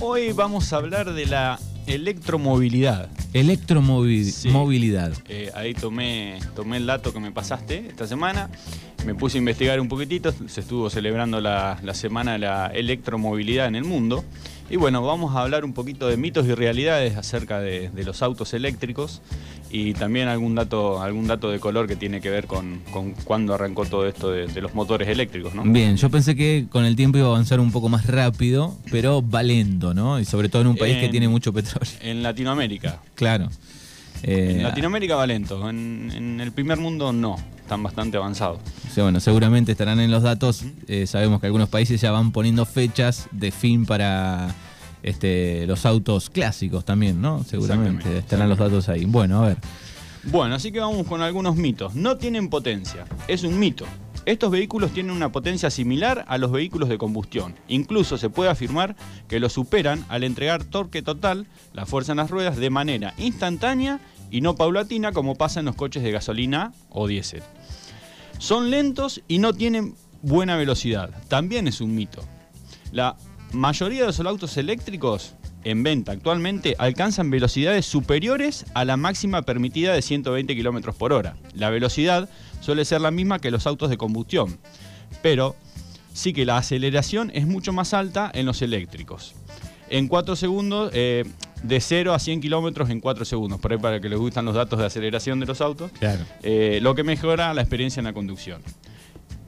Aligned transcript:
Hoy 0.00 0.30
vamos 0.30 0.72
a 0.72 0.76
hablar 0.76 1.12
de 1.12 1.26
la 1.26 1.58
electromovilidad. 1.88 3.08
Electromovilidad. 3.32 5.12
Eh, 5.28 5.50
ahí 5.56 5.74
tomé, 5.74 6.38
tomé 6.54 6.76
el 6.76 6.86
dato 6.86 7.12
que 7.12 7.18
me 7.18 7.32
pasaste 7.32 7.88
esta 7.88 8.06
semana, 8.06 8.48
me 9.06 9.14
puse 9.14 9.38
a 9.38 9.40
investigar 9.40 9.80
un 9.80 9.88
poquitito, 9.88 10.32
se 10.48 10.60
estuvo 10.60 10.90
celebrando 10.90 11.40
la, 11.40 11.78
la 11.82 11.94
semana 11.94 12.32
de 12.32 12.38
la 12.40 12.66
electromovilidad 12.68 13.66
en 13.66 13.74
el 13.76 13.84
mundo. 13.84 14.24
Y 14.70 14.76
bueno, 14.76 15.02
vamos 15.02 15.34
a 15.34 15.40
hablar 15.42 15.64
un 15.64 15.72
poquito 15.72 16.08
de 16.08 16.18
mitos 16.18 16.46
y 16.46 16.52
realidades 16.54 17.16
acerca 17.16 17.58
de, 17.60 17.88
de 17.88 18.04
los 18.04 18.20
autos 18.20 18.52
eléctricos 18.52 19.22
y 19.70 19.94
también 19.94 20.28
algún 20.28 20.54
dato, 20.54 21.00
algún 21.02 21.26
dato 21.26 21.50
de 21.50 21.58
color 21.58 21.86
que 21.86 21.96
tiene 21.96 22.20
que 22.20 22.28
ver 22.28 22.46
con, 22.46 22.80
con 22.90 23.12
cuándo 23.12 23.54
arrancó 23.54 23.86
todo 23.86 24.06
esto 24.06 24.30
de, 24.30 24.46
de 24.46 24.60
los 24.60 24.74
motores 24.74 25.08
eléctricos, 25.08 25.54
¿no? 25.54 25.62
Bien, 25.64 25.96
yo 25.96 26.10
pensé 26.10 26.36
que 26.36 26.66
con 26.68 26.84
el 26.84 26.96
tiempo 26.96 27.16
iba 27.16 27.28
a 27.28 27.30
avanzar 27.30 27.60
un 27.60 27.72
poco 27.72 27.88
más 27.88 28.06
rápido, 28.06 28.76
pero 28.90 29.26
va 29.26 29.42
lento, 29.42 29.94
¿no? 29.94 30.20
Y 30.20 30.26
sobre 30.26 30.50
todo 30.50 30.60
en 30.62 30.68
un 30.68 30.76
país 30.76 30.98
que 30.98 31.06
En- 31.06 31.10
tiene 31.12 31.28
mucho 31.28 31.50
petróleo. 31.52 31.90
En 32.02 32.22
Latinoamérica. 32.22 33.00
Claro. 33.14 33.48
Eh, 34.22 34.54
En 34.56 34.62
Latinoamérica 34.64 35.14
va 35.16 35.26
lento, 35.26 35.70
en, 35.70 36.10
en 36.14 36.40
el 36.40 36.52
primer 36.52 36.76
mundo 36.78 37.12
no, 37.12 37.36
están 37.68 37.82
bastante 37.82 38.16
avanzados. 38.16 38.60
sea, 38.90 39.04
bueno, 39.04 39.20
seguramente 39.20 39.72
estarán 39.72 40.00
en 40.00 40.10
los 40.10 40.22
datos. 40.22 40.64
Eh, 40.86 41.06
sabemos 41.06 41.38
que 41.38 41.46
algunos 41.48 41.68
países 41.68 42.00
ya 42.00 42.10
van 42.10 42.32
poniendo 42.32 42.64
fechas 42.64 43.28
de 43.30 43.50
fin 43.50 43.84
para 43.84 44.54
este, 45.02 45.66
los 45.66 45.84
autos 45.84 46.30
clásicos 46.30 46.86
también, 46.86 47.20
¿no? 47.20 47.44
Seguramente 47.44 48.18
estarán 48.18 48.48
los 48.48 48.56
datos 48.56 48.88
ahí. 48.88 49.04
Bueno, 49.04 49.44
a 49.44 49.48
ver. 49.48 49.58
Bueno, 50.24 50.54
así 50.54 50.72
que 50.72 50.80
vamos 50.80 51.06
con 51.06 51.20
algunos 51.20 51.56
mitos. 51.56 51.94
No 51.94 52.16
tienen 52.16 52.48
potencia, 52.48 53.04
es 53.28 53.44
un 53.44 53.58
mito. 53.58 53.84
Estos 54.24 54.50
vehículos 54.50 54.92
tienen 54.92 55.12
una 55.12 55.30
potencia 55.30 55.68
similar 55.68 56.24
a 56.26 56.38
los 56.38 56.50
vehículos 56.50 56.88
de 56.88 56.96
combustión. 56.96 57.54
Incluso 57.68 58.16
se 58.16 58.30
puede 58.30 58.48
afirmar 58.48 58.96
que 59.28 59.40
los 59.40 59.52
superan 59.52 60.06
al 60.08 60.24
entregar 60.24 60.64
torque 60.64 61.02
total, 61.02 61.46
la 61.74 61.84
fuerza 61.84 62.12
en 62.12 62.18
las 62.18 62.30
ruedas, 62.30 62.56
de 62.56 62.70
manera 62.70 63.12
instantánea 63.18 64.00
y 64.30 64.40
no 64.40 64.56
paulatina 64.56 65.12
como 65.12 65.36
pasa 65.36 65.60
en 65.60 65.66
los 65.66 65.76
coches 65.76 66.02
de 66.02 66.10
gasolina 66.10 66.72
o 66.90 67.06
diésel. 67.06 67.42
Son 68.38 68.70
lentos 68.70 69.20
y 69.28 69.38
no 69.38 69.52
tienen 69.52 69.94
buena 70.22 70.56
velocidad. 70.56 71.10
También 71.28 71.66
es 71.68 71.80
un 71.80 71.94
mito. 71.94 72.22
La 72.92 73.16
mayoría 73.52 74.00
de 74.00 74.06
los 74.06 74.20
autos 74.20 74.56
eléctricos 74.56 75.34
en 75.64 75.82
venta 75.82 76.12
actualmente 76.12 76.76
alcanzan 76.78 77.30
velocidades 77.30 77.84
superiores 77.84 78.64
a 78.74 78.84
la 78.84 78.96
máxima 78.96 79.42
permitida 79.42 79.92
de 79.92 80.02
120 80.02 80.56
km 80.56 80.94
por 80.94 81.12
hora. 81.12 81.36
La 81.54 81.70
velocidad 81.70 82.28
suele 82.60 82.84
ser 82.84 83.00
la 83.00 83.10
misma 83.10 83.40
que 83.40 83.50
los 83.50 83.66
autos 83.66 83.90
de 83.90 83.98
combustión, 83.98 84.58
pero 85.20 85.56
sí 86.12 86.32
que 86.32 86.46
la 86.46 86.58
aceleración 86.58 87.30
es 87.34 87.46
mucho 87.46 87.72
más 87.72 87.92
alta 87.92 88.30
en 88.32 88.46
los 88.46 88.62
eléctricos. 88.62 89.34
En 89.90 90.06
4 90.06 90.36
segundos, 90.36 90.90
eh, 90.94 91.24
de 91.62 91.80
0 91.80 92.14
a 92.14 92.18
100 92.18 92.40
kilómetros 92.40 92.90
en 92.90 93.00
4 93.00 93.24
segundos, 93.24 93.60
por 93.60 93.72
ahí 93.72 93.78
para 93.78 94.00
que 94.00 94.08
les 94.08 94.18
gustan 94.18 94.44
los 94.44 94.54
datos 94.54 94.78
de 94.78 94.86
aceleración 94.86 95.40
de 95.40 95.46
los 95.46 95.60
autos, 95.60 95.90
Claro. 95.98 96.24
eh, 96.42 96.78
lo 96.82 96.94
que 96.94 97.04
mejora 97.04 97.52
la 97.54 97.62
experiencia 97.62 98.00
en 98.00 98.04
la 98.04 98.12
conducción. 98.12 98.62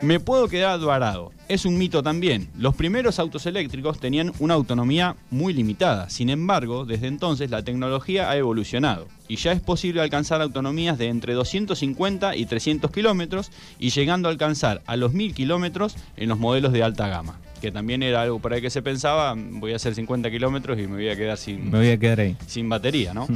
Me 0.03 0.19
puedo 0.19 0.49
quedar 0.49 0.81
varado. 0.81 1.31
Es 1.47 1.67
un 1.67 1.77
mito 1.77 2.03
también. 2.03 2.49
Los 2.57 2.75
primeros 2.75 3.19
autos 3.19 3.45
eléctricos 3.45 4.01
tenían 4.01 4.33
una 4.39 4.55
autonomía 4.55 5.15
muy 5.31 5.53
limitada. 5.53 6.09
Sin 6.09 6.31
embargo, 6.31 6.87
desde 6.87 7.07
entonces 7.07 7.51
la 7.51 7.63
tecnología 7.63 8.31
ha 8.31 8.37
evolucionado 8.39 9.09
y 9.29 9.37
ya 9.37 9.53
es 9.53 9.61
posible 9.61 10.01
alcanzar 10.01 10.41
autonomías 10.41 10.97
de 10.97 11.09
entre 11.09 11.35
250 11.35 12.35
y 12.35 12.47
300 12.47 12.91
kilómetros 12.91 13.51
y 13.79 13.91
llegando 13.91 14.29
a 14.29 14.33
alcanzar 14.33 14.81
a 14.87 14.97
los 14.97 15.13
1000 15.13 15.35
kilómetros 15.35 15.97
en 16.17 16.31
los 16.31 16.39
modelos 16.39 16.73
de 16.73 16.83
alta 16.83 17.07
gama. 17.09 17.39
Que 17.61 17.71
también 17.71 18.03
era 18.03 18.23
algo 18.23 18.39
por 18.39 18.53
ahí 18.53 18.61
que 18.63 18.71
se 18.71 18.83
pensaba, 18.83 19.35
voy 19.37 19.73
a 19.73 19.77
hacer 19.77 19.95
50 19.95 20.31
kilómetros 20.31 20.79
y 20.79 20.83
me 20.87 20.95
voy 20.97 21.09
a 21.09 21.17
quedar 21.17 21.37
sin, 21.37 21.71
Me 21.71 21.79
voy 21.79 21.91
a 21.91 21.99
quedar 21.99 22.21
ahí. 22.21 22.37
sin 22.47 22.69
batería, 22.69 23.13
¿no? 23.13 23.27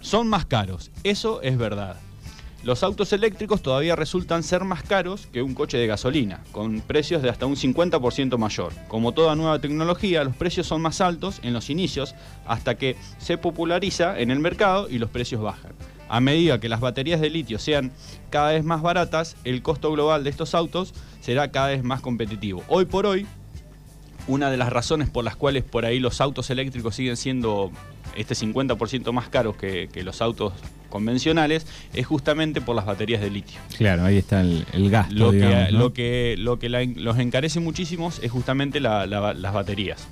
Son 0.00 0.28
más 0.28 0.46
caros, 0.46 0.90
eso 1.02 1.42
es 1.42 1.58
verdad. 1.58 1.96
Los 2.64 2.82
autos 2.82 3.12
eléctricos 3.12 3.62
todavía 3.62 3.94
resultan 3.96 4.42
ser 4.42 4.64
más 4.64 4.82
caros 4.82 5.28
que 5.32 5.42
un 5.42 5.54
coche 5.54 5.78
de 5.78 5.86
gasolina, 5.86 6.40
con 6.50 6.80
precios 6.80 7.22
de 7.22 7.30
hasta 7.30 7.46
un 7.46 7.54
50% 7.56 8.36
mayor. 8.36 8.72
Como 8.88 9.12
toda 9.12 9.36
nueva 9.36 9.60
tecnología, 9.60 10.24
los 10.24 10.34
precios 10.36 10.66
son 10.66 10.82
más 10.82 11.00
altos 11.00 11.38
en 11.42 11.52
los 11.52 11.70
inicios 11.70 12.14
hasta 12.46 12.76
que 12.76 12.96
se 13.18 13.38
populariza 13.38 14.18
en 14.18 14.30
el 14.32 14.40
mercado 14.40 14.88
y 14.90 14.98
los 14.98 15.08
precios 15.08 15.40
bajan. 15.40 15.72
A 16.08 16.20
medida 16.20 16.58
que 16.58 16.68
las 16.68 16.80
baterías 16.80 17.20
de 17.20 17.30
litio 17.30 17.58
sean 17.58 17.92
cada 18.30 18.52
vez 18.52 18.64
más 18.64 18.82
baratas, 18.82 19.36
el 19.44 19.62
costo 19.62 19.92
global 19.92 20.24
de 20.24 20.30
estos 20.30 20.54
autos 20.54 20.94
será 21.20 21.50
cada 21.52 21.68
vez 21.68 21.84
más 21.84 22.00
competitivo. 22.00 22.64
Hoy 22.68 22.86
por 22.86 23.06
hoy, 23.06 23.26
una 24.28 24.50
de 24.50 24.56
las 24.56 24.70
razones 24.72 25.08
por 25.10 25.24
las 25.24 25.34
cuales 25.36 25.64
por 25.64 25.84
ahí 25.84 25.98
los 25.98 26.20
autos 26.20 26.50
eléctricos 26.50 26.94
siguen 26.94 27.16
siendo 27.16 27.72
este 28.16 28.34
50% 28.34 29.10
más 29.12 29.28
caros 29.28 29.56
que, 29.56 29.88
que 29.92 30.02
los 30.02 30.20
autos 30.22 30.52
convencionales 30.90 31.66
es 31.94 32.06
justamente 32.06 32.60
por 32.60 32.74
las 32.76 32.86
baterías 32.86 33.20
de 33.20 33.30
litio. 33.30 33.60
Claro, 33.76 34.04
ahí 34.04 34.16
está 34.18 34.40
el, 34.40 34.64
el 34.72 34.88
gasto, 34.90 35.14
Lo 35.14 35.30
que, 35.32 35.36
digamos, 35.38 35.72
¿no? 35.72 35.78
lo 35.78 35.92
que, 35.92 36.34
lo 36.38 36.58
que 36.58 36.68
la- 36.68 36.84
los 36.84 37.18
encarece 37.18 37.60
muchísimo 37.60 38.12
es 38.22 38.30
justamente 38.30 38.80
la- 38.80 39.06
la- 39.06 39.34
las 39.34 39.52
baterías. 39.52 40.06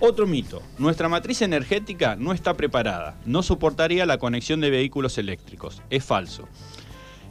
Otro 0.00 0.26
mito, 0.26 0.62
nuestra 0.78 1.08
matriz 1.08 1.42
energética 1.42 2.14
no 2.16 2.32
está 2.32 2.54
preparada, 2.54 3.16
no 3.24 3.42
soportaría 3.42 4.06
la 4.06 4.18
conexión 4.18 4.60
de 4.60 4.70
vehículos 4.70 5.18
eléctricos. 5.18 5.82
Es 5.90 6.04
falso. 6.04 6.48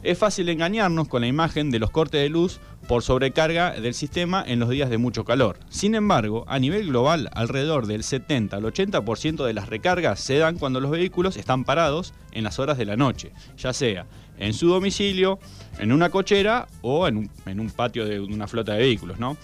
Es 0.02 0.16
fácil 0.16 0.48
engañarnos 0.48 1.08
con 1.08 1.22
la 1.22 1.26
imagen 1.26 1.70
de 1.70 1.80
los 1.80 1.90
cortes 1.90 2.22
de 2.22 2.28
luz 2.28 2.60
por 2.86 3.02
sobrecarga 3.02 3.72
del 3.72 3.94
sistema 3.94 4.44
en 4.46 4.60
los 4.60 4.68
días 4.70 4.90
de 4.90 4.98
mucho 4.98 5.24
calor. 5.24 5.58
Sin 5.70 5.94
embargo, 5.96 6.44
a 6.46 6.58
nivel 6.58 6.86
global, 6.86 7.28
alrededor 7.34 7.86
del 7.86 8.04
70 8.04 8.56
al 8.56 8.62
80% 8.62 9.44
de 9.44 9.52
las 9.52 9.68
recargas 9.68 10.20
se 10.20 10.38
dan 10.38 10.56
cuando 10.56 10.80
los 10.80 10.92
vehículos 10.92 11.36
están 11.36 11.64
parados 11.64 12.14
en 12.32 12.44
las 12.44 12.58
horas 12.60 12.78
de 12.78 12.84
la 12.84 12.96
noche, 12.96 13.32
ya 13.56 13.72
sea 13.72 14.06
en 14.38 14.54
su 14.54 14.68
domicilio, 14.68 15.40
en 15.80 15.90
una 15.90 16.10
cochera 16.10 16.68
o 16.80 17.08
en 17.08 17.16
un, 17.16 17.30
en 17.46 17.58
un 17.58 17.70
patio 17.70 18.04
de 18.06 18.20
una 18.20 18.46
flota 18.46 18.74
de 18.74 18.78
vehículos, 18.78 19.18
¿no? 19.18 19.36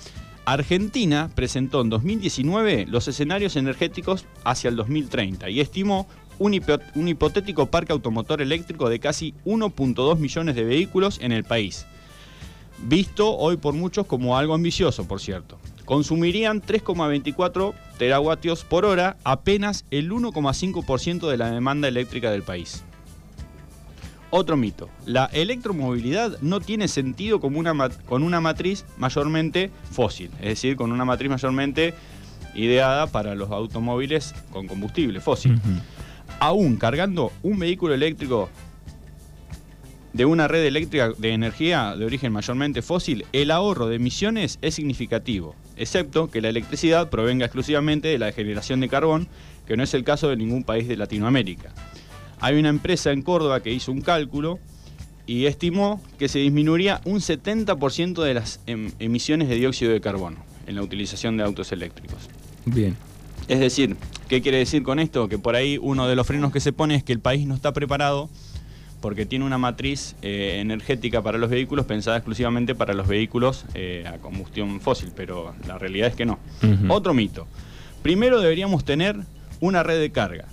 Argentina 0.46 1.30
presentó 1.34 1.80
en 1.80 1.88
2019 1.88 2.86
los 2.86 3.08
escenarios 3.08 3.56
energéticos 3.56 4.26
hacia 4.44 4.68
el 4.68 4.76
2030 4.76 5.48
y 5.48 5.60
estimó 5.60 6.06
un, 6.38 6.52
hipo- 6.52 6.80
un 6.94 7.08
hipotético 7.08 7.66
parque 7.66 7.92
automotor 7.92 8.42
eléctrico 8.42 8.88
de 8.88 8.98
casi 9.00 9.34
1.2 9.44 10.18
millones 10.18 10.54
de 10.54 10.64
vehículos 10.64 11.18
en 11.20 11.32
el 11.32 11.44
país. 11.44 11.86
Visto 12.78 13.36
hoy 13.36 13.56
por 13.56 13.74
muchos 13.74 14.06
como 14.06 14.36
algo 14.36 14.54
ambicioso, 14.54 15.06
por 15.06 15.20
cierto. 15.20 15.58
Consumirían 15.84 16.60
3,24 16.62 17.72
teravatios 17.98 18.64
por 18.64 18.84
hora, 18.84 19.16
apenas 19.22 19.84
el 19.90 20.10
1,5% 20.10 21.28
de 21.30 21.36
la 21.36 21.50
demanda 21.50 21.88
eléctrica 21.88 22.30
del 22.30 22.42
país. 22.42 22.82
Otro 24.30 24.56
mito. 24.56 24.88
La 25.06 25.26
electromovilidad 25.26 26.40
no 26.40 26.60
tiene 26.60 26.88
sentido 26.88 27.38
una 27.38 27.88
con 28.06 28.22
una 28.24 28.40
matriz 28.40 28.84
mayormente 28.96 29.70
fósil, 29.92 30.30
es 30.40 30.46
decir, 30.48 30.74
con 30.74 30.90
una 30.90 31.04
matriz 31.04 31.30
mayormente 31.30 31.94
ideada 32.56 33.06
para 33.06 33.34
los 33.36 33.50
automóviles 33.50 34.34
con 34.50 34.66
combustible 34.66 35.20
fósil. 35.20 35.60
Aún 36.40 36.76
cargando 36.76 37.32
un 37.42 37.58
vehículo 37.58 37.94
eléctrico 37.94 38.50
de 40.12 40.24
una 40.24 40.46
red 40.46 40.64
eléctrica 40.64 41.10
de 41.16 41.32
energía 41.32 41.96
de 41.96 42.04
origen 42.04 42.32
mayormente 42.32 42.82
fósil, 42.82 43.24
el 43.32 43.50
ahorro 43.50 43.88
de 43.88 43.96
emisiones 43.96 44.58
es 44.62 44.74
significativo, 44.74 45.56
excepto 45.76 46.30
que 46.30 46.40
la 46.40 46.50
electricidad 46.50 47.10
provenga 47.10 47.46
exclusivamente 47.46 48.08
de 48.08 48.18
la 48.18 48.30
generación 48.30 48.80
de 48.80 48.88
carbón, 48.88 49.26
que 49.66 49.76
no 49.76 49.82
es 49.82 49.92
el 49.94 50.04
caso 50.04 50.28
de 50.28 50.36
ningún 50.36 50.62
país 50.62 50.86
de 50.86 50.96
Latinoamérica. 50.96 51.72
Hay 52.40 52.58
una 52.58 52.68
empresa 52.68 53.10
en 53.10 53.22
Córdoba 53.22 53.60
que 53.60 53.72
hizo 53.72 53.90
un 53.90 54.02
cálculo 54.02 54.60
y 55.26 55.46
estimó 55.46 56.00
que 56.18 56.28
se 56.28 56.38
disminuiría 56.38 57.00
un 57.06 57.20
70% 57.20 58.22
de 58.22 58.34
las 58.34 58.60
em- 58.66 58.92
emisiones 58.98 59.48
de 59.48 59.56
dióxido 59.56 59.92
de 59.92 60.00
carbono 60.00 60.36
en 60.66 60.76
la 60.76 60.82
utilización 60.82 61.36
de 61.36 61.44
autos 61.44 61.72
eléctricos. 61.72 62.18
Bien. 62.66 62.96
Es 63.48 63.58
decir, 63.58 63.96
¿qué 64.28 64.42
quiere 64.42 64.58
decir 64.58 64.82
con 64.82 64.98
esto? 64.98 65.28
Que 65.28 65.38
por 65.38 65.56
ahí 65.56 65.78
uno 65.80 66.06
de 66.08 66.16
los 66.16 66.26
frenos 66.26 66.52
que 66.52 66.60
se 66.60 66.72
pone 66.72 66.94
es 66.94 67.02
que 67.02 67.12
el 67.12 67.20
país 67.20 67.46
no 67.46 67.54
está 67.54 67.72
preparado 67.72 68.28
porque 69.00 69.26
tiene 69.26 69.44
una 69.44 69.58
matriz 69.58 70.16
eh, 70.22 70.60
energética 70.60 71.20
para 71.20 71.36
los 71.36 71.50
vehículos 71.50 71.84
pensada 71.84 72.16
exclusivamente 72.16 72.74
para 72.74 72.94
los 72.94 73.06
vehículos 73.06 73.66
eh, 73.74 74.04
a 74.06 74.16
combustión 74.16 74.80
fósil, 74.80 75.12
pero 75.14 75.54
la 75.68 75.76
realidad 75.76 76.08
es 76.08 76.14
que 76.14 76.24
no. 76.24 76.38
Otro 76.88 77.12
mito. 77.12 77.46
Primero 78.02 78.40
deberíamos 78.40 78.84
tener 78.84 79.16
una 79.60 79.82
red 79.82 80.00
de 80.00 80.10
carga. 80.10 80.46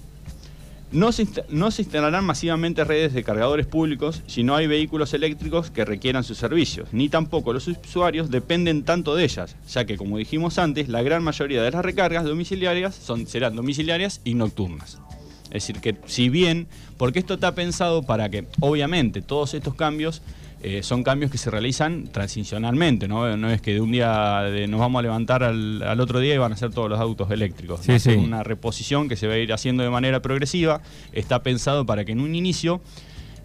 No 0.91 1.13
se, 1.13 1.23
instalarán 1.23 2.25
masivamente 2.25 2.83
redes 2.83 3.13
de 3.13 3.23
cargadores 3.23 3.65
públicos 3.65 4.23
si 4.27 4.43
no 4.43 4.55
hay 4.55 4.67
vehículos 4.67 5.13
eléctricos 5.13 5.71
que 5.71 5.85
requieran 5.85 6.25
sus 6.25 6.38
servicios, 6.38 6.89
ni 6.91 7.07
tampoco 7.07 7.53
los 7.53 7.65
usuarios 7.67 8.29
dependen 8.29 8.83
tanto 8.83 9.15
de 9.15 9.23
ellas, 9.23 9.55
ya 9.69 9.85
que 9.85 9.95
como 9.95 10.17
dijimos 10.17 10.57
antes, 10.57 10.89
la 10.89 11.01
gran 11.01 11.23
mayoría 11.23 11.63
de 11.63 11.71
las 11.71 11.85
recargas 11.85 12.25
domiciliarias 12.25 12.93
son, 12.93 13.25
serán 13.25 13.55
domiciliarias 13.55 14.19
y 14.25 14.33
nocturnas. 14.33 14.99
Es 15.45 15.65
decir, 15.65 15.79
que 15.79 15.95
si 16.07 16.27
bien, 16.27 16.67
porque 16.97 17.19
esto 17.19 17.35
está 17.35 17.55
pensado 17.55 18.03
para 18.03 18.29
que, 18.29 18.45
obviamente, 18.59 19.21
todos 19.21 19.53
estos 19.53 19.75
cambios 19.75 20.21
eh, 20.63 20.83
son 20.83 21.03
cambios 21.03 21.31
que 21.31 21.37
se 21.37 21.49
realizan 21.49 22.07
transicionalmente, 22.11 23.07
¿no? 23.07 23.35
No 23.37 23.49
es 23.49 23.61
que 23.61 23.73
de 23.73 23.81
un 23.81 23.91
día 23.91 24.43
nos 24.67 24.79
vamos 24.79 24.99
a 24.99 25.01
levantar 25.03 25.43
al, 25.43 25.99
otro 25.99 26.19
día 26.19 26.35
y 26.35 26.37
van 26.37 26.53
a 26.53 26.57
ser 26.57 26.71
todos 26.71 26.89
los 26.89 26.99
autos 26.99 27.31
eléctricos. 27.31 27.87
es 27.89 28.05
una 28.07 28.43
reposición 28.43 29.09
que 29.09 29.15
se 29.15 29.27
va 29.27 29.33
a 29.33 29.37
ir 29.37 29.51
haciendo 29.53 29.83
de 29.83 29.89
manera 29.89 30.21
progresiva. 30.21 30.81
Está 31.13 31.41
pensado 31.43 31.85
para 31.85 32.05
que 32.05 32.11
en 32.11 32.19
un 32.19 32.35
inicio 32.35 32.81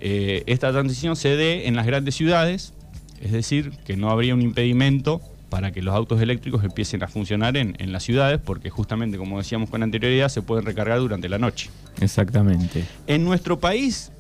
eh, 0.01 0.43
esta 0.47 0.73
transición 0.73 1.17
se 1.17 1.37
dé 1.37 1.69
en 1.69 1.77
las 1.77 1.87
grandes 1.87 2.15
ciudades, 2.15 2.75
es 3.21 3.33
decir, 3.33 3.73
que 3.85 3.97
no 3.97 4.11
habría 4.11 4.35
un 4.35 4.43
impedimento 4.43 5.21
para 5.49 5.73
que 5.73 5.81
los 5.81 5.95
autos 5.95 6.21
eléctricos 6.21 6.65
empiecen 6.65 7.03
a 7.03 7.09
funcionar 7.09 7.57
en, 7.57 7.75
las 7.93 8.03
ciudades, 8.03 8.41
porque 8.45 8.69
justamente, 8.69 9.17
como 9.17 9.39
decíamos 9.39 9.71
con 9.71 9.83
anterioridad, 9.83 10.29
se 10.29 10.43
pueden 10.43 10.67
recargar 10.67 10.99
durante 10.99 11.29
la 11.29 11.39
noche. 11.39 11.71
Exactamente. 12.01 12.85
En 13.07 13.25
nuestro 13.25 13.59
país 13.59 14.13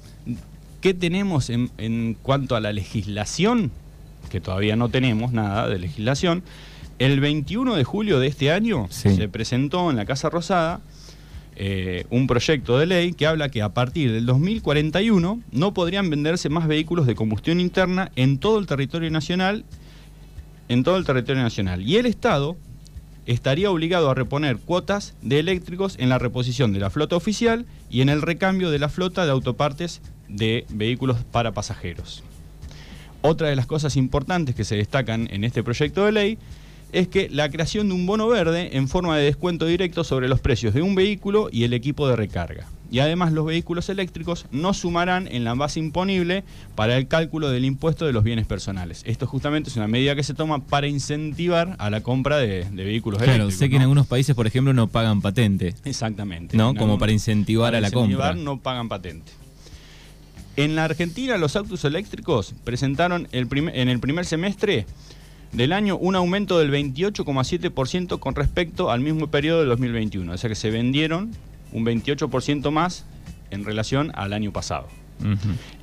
¿Qué 0.81 0.95
tenemos 0.95 1.51
en, 1.51 2.17
cuanto 2.23 2.57
a 2.57 2.61
la 2.61 2.73
legislación? 2.73 3.71
Que 4.31 4.41
todavía 4.41 4.77
no 4.77 4.89
tenemos 4.89 5.33
nada 5.33 5.69
de 5.69 5.79
legislación. 5.79 6.43
El 6.99 7.21
21 7.21 7.75
de 7.75 7.85
julio 7.85 8.21
de 8.21 8.27
este 8.27 8.51
año 8.51 8.87
se 8.91 9.29
presentó 9.29 9.91
en 9.91 9.97
la 9.97 10.07
Casa 10.07 10.31
Rosada 10.31 10.81
eh, 11.59 12.05
un 12.11 12.27
proyecto 12.27 12.79
de 12.79 12.85
ley 12.85 13.15
que 13.15 13.27
habla 13.27 13.49
que 13.49 13.63
a 13.63 13.71
partir 13.71 14.13
del 14.13 14.27
2041 14.27 15.41
no 15.53 15.75
podrían 15.75 16.11
venderse 16.11 16.51
más 16.51 16.69
vehículos 16.69 17.07
de 17.07 17.15
combustión 17.15 17.61
interna 17.61 18.13
en 18.15 18.37
todo 18.37 18.59
el 18.59 18.67
territorio 18.67 19.11
nacional, 19.11 19.65
en 20.69 20.85
todo 20.85 20.99
el 20.99 21.07
territorio 21.07 21.43
nacional. 21.43 21.81
Y 21.81 21.97
el 21.97 22.05
Estado 22.05 22.59
estaría 23.25 23.71
obligado 23.71 24.11
a 24.11 24.15
reponer 24.15 24.59
cuotas 24.59 25.15
de 25.23 25.39
eléctricos 25.39 25.97
en 25.99 26.11
la 26.11 26.19
reposición 26.19 26.75
de 26.75 26.81
la 26.81 26.91
flota 26.91 27.17
oficial 27.17 27.65
y 27.89 28.03
en 28.03 28.11
el 28.11 28.21
recambio 28.21 28.71
de 28.71 28.79
la 28.79 28.91
flota 28.91 29.25
de 29.25 29.33
autopartes 29.33 30.03
de 30.29 30.67
vehículos 30.71 31.19
para 31.31 31.53
pasajeros. 31.53 32.23
Otra 33.23 33.49
de 33.49 33.57
las 33.57 33.67
cosas 33.67 33.97
importantes 33.97 34.55
que 34.55 34.65
se 34.65 34.77
destacan 34.77 35.29
en 35.33 35.45
este 35.45 35.63
proyecto 35.63 36.05
de 36.05 36.13
ley 36.13 36.39
es 36.93 37.09
que 37.09 37.29
la 37.29 37.51
creación 37.51 37.89
de 37.89 37.95
un 37.95 38.07
bono 38.07 38.29
verde 38.29 38.77
en 38.77 38.89
forma 38.89 39.17
de 39.17 39.25
descuento 39.25 39.67
directo 39.67 40.05
sobre 40.05 40.29
los 40.29 40.41
precios 40.41 40.75
de 40.75 40.83
un 40.83 40.95
vehículo 40.95 41.49
y 41.51 41.65
el 41.65 41.73
equipo 41.73 42.09
de 42.09 42.17
recarga. 42.17 42.69
Y 42.91 43.01
además 43.01 43.33
los 43.33 43.45
vehículos 43.45 43.89
eléctricos 43.89 44.47
no 44.53 44.73
sumarán 44.73 45.27
en 45.27 45.43
la 45.43 45.55
base 45.55 45.81
imponible 45.81 46.45
para 46.77 46.97
el 46.97 47.09
cálculo 47.09 47.51
del 47.51 47.65
impuesto 47.65 48.07
de 48.07 48.13
los 48.13 48.23
bienes 48.23 48.47
personales. 48.47 49.03
Esto 49.05 49.27
justamente 49.27 49.71
es 49.71 49.77
una 49.77 49.89
medida 49.89 50.15
que 50.15 50.23
se 50.23 50.35
toma 50.35 50.65
para 50.65 50.87
incentivar 50.87 51.75
a 51.79 51.91
la 51.91 52.03
compra 52.03 52.39
de, 52.39 52.65
vehículos 52.71 53.21
eléctricos. 53.21 53.49
Claro, 53.49 53.51
sé 53.51 53.69
que 53.69 53.77
en 53.77 53.83
algunos 53.83 54.07
países, 54.07 54.37
por 54.37 54.47
ejemplo, 54.47 54.73
no 54.73 54.87
pagan 54.87 55.21
patente. 55.21 55.75
Exactamente. 55.85 56.57
¿No? 56.57 56.75
Como 56.77 56.99
para 56.99 57.11
incentivar 57.11 57.75
a 57.75 57.81
la 57.81 57.91
compra. 57.91 58.35
no 58.35 58.61
pagan 58.61 58.89
patente. 58.89 59.33
En 60.57 60.75
la 60.75 60.85
Argentina 60.85 61.37
los 61.37 61.55
autos 61.55 61.85
eléctricos 61.85 62.55
presentaron 62.65 63.29
en 63.33 63.89
el 63.89 64.01
primer 64.01 64.25
semestre 64.25 64.87
del 65.53 65.73
año 65.73 65.97
un 65.97 66.17
aumento 66.17 66.59
del 66.59 66.71
28,7% 66.71 68.19
con 68.19 68.35
respecto 68.35 68.91
al 68.91 69.01
mismo 69.01 69.29
periodo 69.29 69.61
del 69.61 69.69
2021. 69.69 70.33
O 70.33 70.37
sea 70.37 70.49
que 70.49 70.57
se 70.57 70.71
vendieron 70.71 71.33
un 71.73 71.85
28% 71.85 72.71
más 72.71 73.05
en 73.51 73.65
relación 73.65 74.13
al 74.15 74.33
año 74.33 74.53
pasado. 74.53 74.89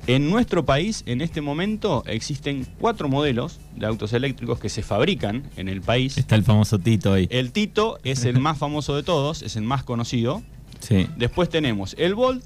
En 0.06 0.30
nuestro 0.30 0.64
país, 0.64 1.02
en 1.06 1.20
este 1.20 1.40
momento, 1.40 2.04
existen 2.06 2.66
cuatro 2.78 3.08
modelos 3.08 3.58
de 3.74 3.86
autos 3.86 4.12
eléctricos 4.12 4.60
que 4.60 4.68
se 4.68 4.82
fabrican 4.82 5.42
en 5.56 5.68
el 5.68 5.80
país. 5.80 6.16
Está 6.18 6.36
el 6.36 6.44
famoso 6.44 6.78
Tito 6.78 7.12
ahí. 7.12 7.26
El 7.30 7.50
Tito 7.50 7.98
es 8.04 8.24
el 8.24 8.38
más 8.40 8.58
famoso 8.58 8.94
de 8.94 9.02
todos, 9.02 9.42
es 9.42 9.56
el 9.56 9.64
más 9.64 9.82
conocido. 9.82 10.42
Sí. 10.78 11.08
Después 11.16 11.48
tenemos 11.48 11.96
el 11.98 12.14
Volt, 12.14 12.44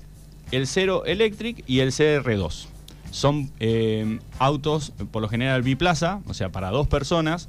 el 0.53 0.67
Zero 0.67 1.05
Electric 1.05 1.65
y 1.67 1.81
el 1.81 1.91
CR2. 1.91 2.67
Son 3.11 3.51
eh, 3.59 4.19
autos, 4.39 4.93
por 5.11 5.23
lo 5.23 5.29
general 5.29 5.63
biplaza, 5.63 6.21
o 6.27 6.35
sea, 6.35 6.51
para 6.51 6.71
dos 6.71 6.89
personas. 6.89 7.49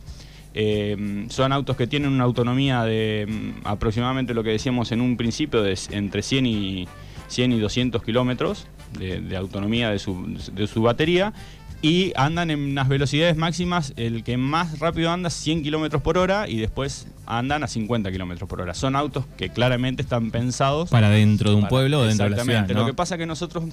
Eh, 0.54 1.26
son 1.30 1.54
autos 1.54 1.76
que 1.76 1.86
tienen 1.86 2.12
una 2.12 2.24
autonomía 2.24 2.84
de 2.84 3.28
mm, 3.28 3.68
aproximadamente 3.68 4.34
lo 4.34 4.44
que 4.44 4.50
decíamos 4.52 4.92
en 4.92 5.02
un 5.02 5.16
principio, 5.18 5.62
de 5.62 5.78
entre 5.92 6.24
100 6.24 6.46
y, 6.46 6.88
100 7.28 7.52
y 7.54 7.60
200 7.60 8.04
kilómetros 8.04 8.68
de, 8.98 9.38
autonomía 9.38 9.92
de 9.92 10.00
su, 10.00 10.38
de 10.52 10.66
su 10.66 10.82
batería 10.82 11.34
y 11.82 12.12
andan 12.16 12.50
en 12.52 12.60
unas 12.60 12.90
velocidades 12.90 13.38
máximas, 13.38 13.94
el 13.96 14.24
que 14.24 14.38
más 14.38 14.80
rápido 14.80 15.12
anda 15.12 15.30
100 15.30 15.64
kilómetros 15.64 16.02
por 16.02 16.18
hora 16.18 16.50
y 16.50 16.58
después 16.58 17.08
andan 17.30 17.64
a 17.64 17.68
50 17.68 18.12
kilómetros 18.12 18.50
por 18.50 18.60
hora. 18.60 18.74
Son 18.74 18.96
autos 18.96 19.26
que 19.38 19.50
claramente 19.50 20.02
están 20.02 20.32
pensados 20.32 20.90
para 20.90 21.10
dentro 21.10 21.52
de 21.52 21.56
un 21.56 21.68
pueblo 21.68 22.02
o 22.02 22.04
dentro 22.06 22.26
de 22.26 22.36
la 22.36 22.44
ciudad. 22.44 22.70
Lo 22.70 22.86
que 22.86 22.94
pasa 22.94 23.16
es 23.16 23.20
que 23.20 23.26
nosotros 23.26 23.66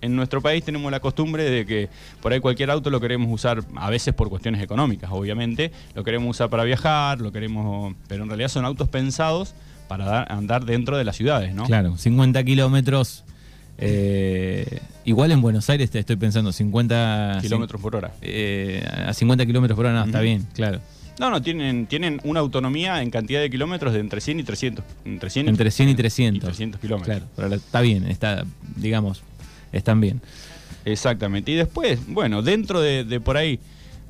en 0.00 0.14
nuestro 0.14 0.40
país 0.40 0.62
tenemos 0.62 0.92
la 0.92 1.00
costumbre 1.00 1.44
de 1.44 1.66
que 1.66 1.88
por 2.20 2.32
ahí 2.32 2.40
cualquier 2.40 2.70
auto 2.70 2.90
lo 2.90 3.00
queremos 3.00 3.28
usar, 3.32 3.64
a 3.76 3.90
veces 3.90 4.14
por 4.14 4.28
cuestiones 4.28 4.62
económicas, 4.62 5.10
obviamente, 5.12 5.72
lo 5.94 6.04
queremos 6.04 6.30
usar 6.30 6.50
para 6.50 6.62
viajar, 6.64 7.20
lo 7.20 7.32
queremos, 7.32 7.94
pero 8.06 8.22
en 8.22 8.28
realidad 8.28 8.48
son 8.48 8.64
autos 8.64 8.88
pensados 8.88 9.54
para 9.88 10.22
andar 10.22 10.66
dentro 10.66 10.96
de 10.98 11.04
las 11.04 11.16
ciudades, 11.16 11.54
¿no? 11.54 11.64
Claro, 11.64 11.96
50 11.96 12.44
kilómetros 12.44 13.24
eh, 13.80 14.80
igual 15.04 15.30
en 15.30 15.40
Buenos 15.40 15.70
Aires 15.70 15.88
te 15.90 16.00
estoy 16.00 16.16
pensando 16.16 16.52
50 16.52 17.38
kilómetros 17.40 17.80
por 17.80 17.94
hora. 17.94 18.12
Eh, 18.20 18.84
a 19.06 19.14
50 19.14 19.46
kilómetros 19.46 19.76
por 19.76 19.86
hora 19.86 20.00
no, 20.00 20.04
está 20.04 20.20
bien, 20.20 20.46
claro. 20.52 20.80
No, 21.18 21.30
no, 21.30 21.42
tienen, 21.42 21.86
tienen 21.86 22.20
una 22.24 22.40
autonomía 22.40 23.02
en 23.02 23.10
cantidad 23.10 23.40
de 23.40 23.50
kilómetros 23.50 23.92
de 23.92 24.00
entre 24.00 24.20
100 24.20 24.40
y 24.40 24.42
300. 24.44 24.84
Entre 25.04 25.30
100 25.30 25.46
y, 25.46 25.48
entre 25.48 25.70
100 25.70 25.88
y 25.88 25.94
300. 25.94 26.48
300 26.48 26.80
kilómetros. 26.80 27.22
Claro, 27.34 27.54
está 27.54 27.80
bien, 27.80 28.06
está, 28.06 28.44
digamos, 28.76 29.22
están 29.72 30.00
bien. 30.00 30.20
Exactamente. 30.84 31.50
Y 31.50 31.54
después, 31.56 32.00
bueno, 32.06 32.42
dentro 32.42 32.80
de, 32.80 33.20
por 33.20 33.36
ahí, 33.36 33.58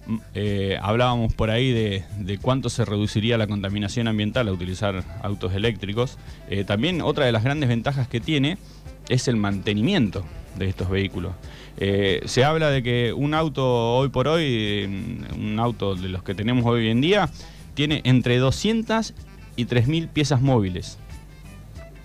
mm, 0.06 0.16
eh, 0.34 0.78
hablábamos 0.82 1.32
por 1.32 1.50
ahí 1.50 1.72
de, 1.72 2.38
cuánto 2.42 2.68
se 2.68 2.84
reduciría 2.84 3.38
la 3.38 3.46
contaminación 3.46 4.06
ambiental 4.06 4.48
a 4.48 4.52
utilizar 4.52 5.02
autos 5.22 5.54
eléctricos. 5.54 6.18
también 6.66 7.00
otra 7.00 7.24
de 7.24 7.32
las 7.32 7.42
grandes 7.42 7.68
ventajas 7.68 8.06
que 8.06 8.20
tiene 8.20 8.58
es 9.08 9.28
el 9.28 9.36
mantenimiento 9.36 10.24
de 10.58 10.68
estos 10.68 10.90
vehículos. 10.90 11.32
Eh, 11.78 12.20
se 12.24 12.44
habla 12.44 12.70
de 12.70 12.82
que 12.82 13.12
un 13.12 13.34
auto 13.34 13.96
hoy 13.96 14.08
por 14.08 14.28
hoy, 14.28 14.84
un 15.36 15.58
auto 15.60 15.94
de 15.94 16.08
los 16.08 16.22
que 16.22 16.34
tenemos 16.34 16.64
hoy 16.66 16.88
en 16.88 17.00
día, 17.00 17.30
tiene 17.74 18.00
entre 18.04 18.38
200 18.38 19.14
y 19.56 19.66
3.000 19.66 20.08
piezas 20.08 20.40
móviles. 20.40 20.98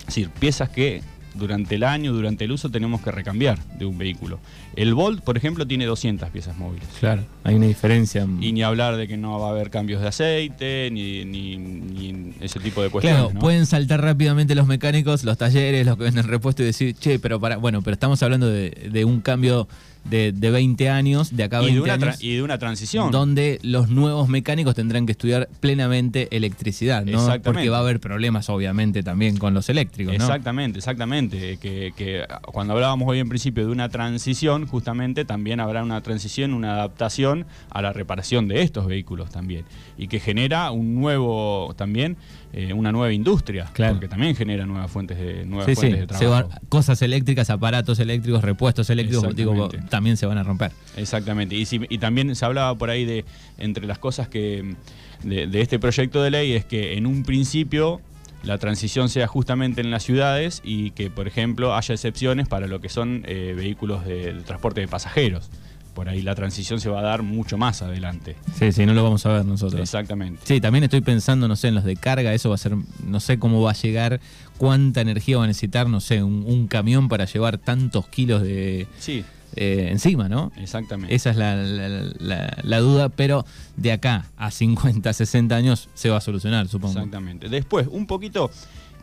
Es 0.00 0.06
decir, 0.06 0.30
piezas 0.30 0.68
que 0.68 1.02
durante 1.34 1.74
el 1.74 1.84
año, 1.84 2.12
durante 2.12 2.44
el 2.44 2.52
uso, 2.52 2.70
tenemos 2.70 3.00
que 3.00 3.10
recambiar 3.10 3.58
de 3.78 3.86
un 3.86 3.98
vehículo. 3.98 4.40
El 4.76 4.94
Volt, 4.94 5.22
por 5.22 5.36
ejemplo, 5.36 5.66
tiene 5.66 5.84
200 5.86 6.30
piezas 6.30 6.56
móviles. 6.56 6.86
Claro, 7.00 7.24
hay 7.42 7.54
una 7.54 7.66
diferencia. 7.66 8.26
Y 8.40 8.52
ni 8.52 8.62
hablar 8.62 8.96
de 8.96 9.06
que 9.06 9.16
no 9.16 9.38
va 9.38 9.48
a 9.48 9.50
haber 9.50 9.70
cambios 9.70 10.00
de 10.00 10.08
aceite, 10.08 10.88
ni, 10.90 12.34
ese 12.40 12.60
tipo 12.60 12.82
de 12.82 12.90
cuestiones. 12.90 13.24
Claro, 13.24 13.38
pueden 13.40 13.66
saltar 13.66 14.00
rápidamente 14.00 14.54
los 14.54 14.66
mecánicos, 14.66 15.24
los 15.24 15.36
talleres, 15.36 15.86
los 15.86 15.96
que 15.96 16.04
venden 16.04 16.26
repuesto 16.26 16.62
y 16.62 16.66
decir, 16.66 16.94
che, 16.94 17.18
pero 17.18 17.40
para, 17.40 17.56
bueno, 17.56 17.82
pero 17.82 17.94
estamos 17.94 18.22
hablando 18.22 18.48
de, 18.48 18.70
de 18.90 19.04
un 19.04 19.20
cambio 19.20 19.68
de, 20.04 20.32
de 20.32 20.50
20 20.50 20.88
años, 20.90 21.34
de 21.36 21.44
acá 21.44 21.58
a 21.58 21.60
20 21.60 21.72
y 21.72 21.74
de 21.74 21.80
una 21.82 21.94
años. 21.94 22.22
Y 22.22 22.34
de 22.36 22.42
una 22.42 22.58
transición. 22.58 23.10
Donde 23.10 23.58
los 23.62 23.88
nuevos 23.88 24.28
mecánicos 24.28 24.74
tendrán 24.74 25.06
que 25.06 25.12
estudiar 25.12 25.48
plenamente 25.60 26.28
electricidad, 26.36 27.04
¿no? 27.04 27.26
Porque 27.42 27.68
va 27.68 27.78
a 27.78 27.80
haber 27.80 28.00
problemas, 28.00 28.48
obviamente, 28.48 29.02
también 29.02 29.36
con 29.36 29.54
los 29.54 29.68
eléctricos, 29.68 30.16
¿no? 30.16 30.24
Exactamente, 30.24 30.78
exactamente. 30.78 31.58
Que, 31.58 31.92
que 31.96 32.24
cuando 32.46 32.74
hablábamos 32.74 33.08
hoy 33.08 33.18
en 33.18 33.28
principio 33.28 33.66
de 33.66 33.72
una 33.72 33.88
transición, 33.88 34.66
justamente 34.66 35.24
también 35.24 35.60
habrá 35.60 35.82
una 35.82 36.00
transición, 36.00 36.54
una 36.54 36.74
adaptación 36.74 37.46
a 37.70 37.82
la 37.82 37.92
reparación 37.92 38.48
de 38.48 38.62
estos 38.62 38.86
vehículos 38.86 39.30
también. 39.30 39.64
Y 39.96 40.08
que 40.08 40.20
genera 40.20 40.70
un 40.70 40.94
nuevo 40.94 41.74
también 41.76 42.16
eh, 42.56 42.72
una 42.72 42.92
nueva 42.92 43.12
industria, 43.12 43.68
claro. 43.72 43.94
porque 43.94 44.06
también 44.06 44.36
genera 44.36 44.64
nuevas 44.64 44.88
fuentes 44.88 45.18
de, 45.18 45.44
nuevas 45.44 45.74
fuentes 45.74 46.00
de 46.02 46.06
trabajo. 46.06 46.50
cosas 46.68 47.02
eléctricas, 47.02 47.50
aparatos 47.50 47.98
eléctricos, 47.98 48.42
repuestos 48.42 48.88
eléctricos, 48.90 49.34
digo, 49.34 49.68
también 49.88 50.16
se 50.16 50.24
van 50.26 50.38
a 50.38 50.44
romper. 50.44 50.70
Exactamente. 50.96 51.56
Y, 51.56 51.66
y, 51.88 51.98
también 51.98 52.32
se 52.36 52.44
hablaba 52.44 52.72
por 52.76 52.90
ahí 52.90 53.04
de, 53.04 53.24
entre 53.58 53.88
las 53.88 53.98
cosas 53.98 54.28
que 54.28 54.76
de, 55.24 55.60
este 55.60 55.80
proyecto 55.80 56.22
de 56.22 56.30
ley, 56.30 56.52
es 56.52 56.64
que 56.64 56.96
en 56.96 57.06
un 57.06 57.24
principio 57.24 58.00
la 58.44 58.58
transición 58.58 59.08
sea 59.08 59.26
justamente 59.26 59.80
en 59.80 59.90
las 59.90 60.04
ciudades 60.04 60.62
y 60.62 60.92
que, 60.92 61.10
por 61.10 61.26
ejemplo, 61.26 61.74
haya 61.74 61.92
excepciones 61.92 62.46
para 62.46 62.68
lo 62.68 62.80
que 62.80 62.88
son 62.88 63.24
eh, 63.26 63.52
vehículos 63.56 64.04
de 64.04 64.32
transporte 64.46 64.80
de 64.80 64.86
pasajeros 64.86 65.50
por 65.94 66.08
ahí 66.08 66.20
la 66.22 66.34
transición 66.34 66.80
se 66.80 66.90
va 66.90 67.00
a 67.00 67.02
dar 67.02 67.22
mucho 67.22 67.56
más 67.56 67.80
adelante. 67.80 68.36
Sí, 68.58 68.72
sí, 68.72 68.84
no 68.84 68.92
lo 68.92 69.02
vamos 69.02 69.24
a 69.24 69.32
ver 69.32 69.44
nosotros. 69.44 69.80
Exactamente. 69.80 70.40
Sí, 70.44 70.60
también 70.60 70.84
estoy 70.84 71.00
pensando, 71.00 71.48
no 71.48 71.56
sé, 71.56 71.68
en 71.68 71.76
los 71.76 71.84
de 71.84 71.96
carga, 71.96 72.34
eso 72.34 72.50
va 72.50 72.56
a 72.56 72.58
ser, 72.58 72.76
no 73.06 73.20
sé 73.20 73.38
cómo 73.38 73.62
va 73.62 73.70
a 73.70 73.74
llegar, 73.74 74.20
cuánta 74.58 75.00
energía 75.00 75.38
va 75.38 75.44
a 75.44 75.46
necesitar, 75.46 75.88
no 75.88 76.00
sé, 76.00 76.22
un, 76.22 76.66
camión 76.68 77.08
para 77.08 77.26
llevar 77.26 77.58
tantos 77.58 78.06
kilos 78.08 78.42
de... 78.42 78.86
Sí. 78.98 79.24
Eh, 79.56 79.88
encima, 79.92 80.28
¿no? 80.28 80.50
Exactamente. 80.56 81.14
Esa 81.14 81.30
es 81.30 81.36
la, 81.36 82.80
duda, 82.80 83.08
pero 83.10 83.46
de 83.76 83.92
acá 83.92 84.26
a 84.36 84.50
50, 84.50 85.12
60 85.12 85.54
años 85.54 85.88
se 85.94 86.10
va 86.10 86.16
a 86.16 86.20
solucionar, 86.20 86.66
supongo. 86.66 86.98
Exactamente. 86.98 87.48
Después, 87.48 87.86
un 87.88 88.06
poquito, 88.06 88.50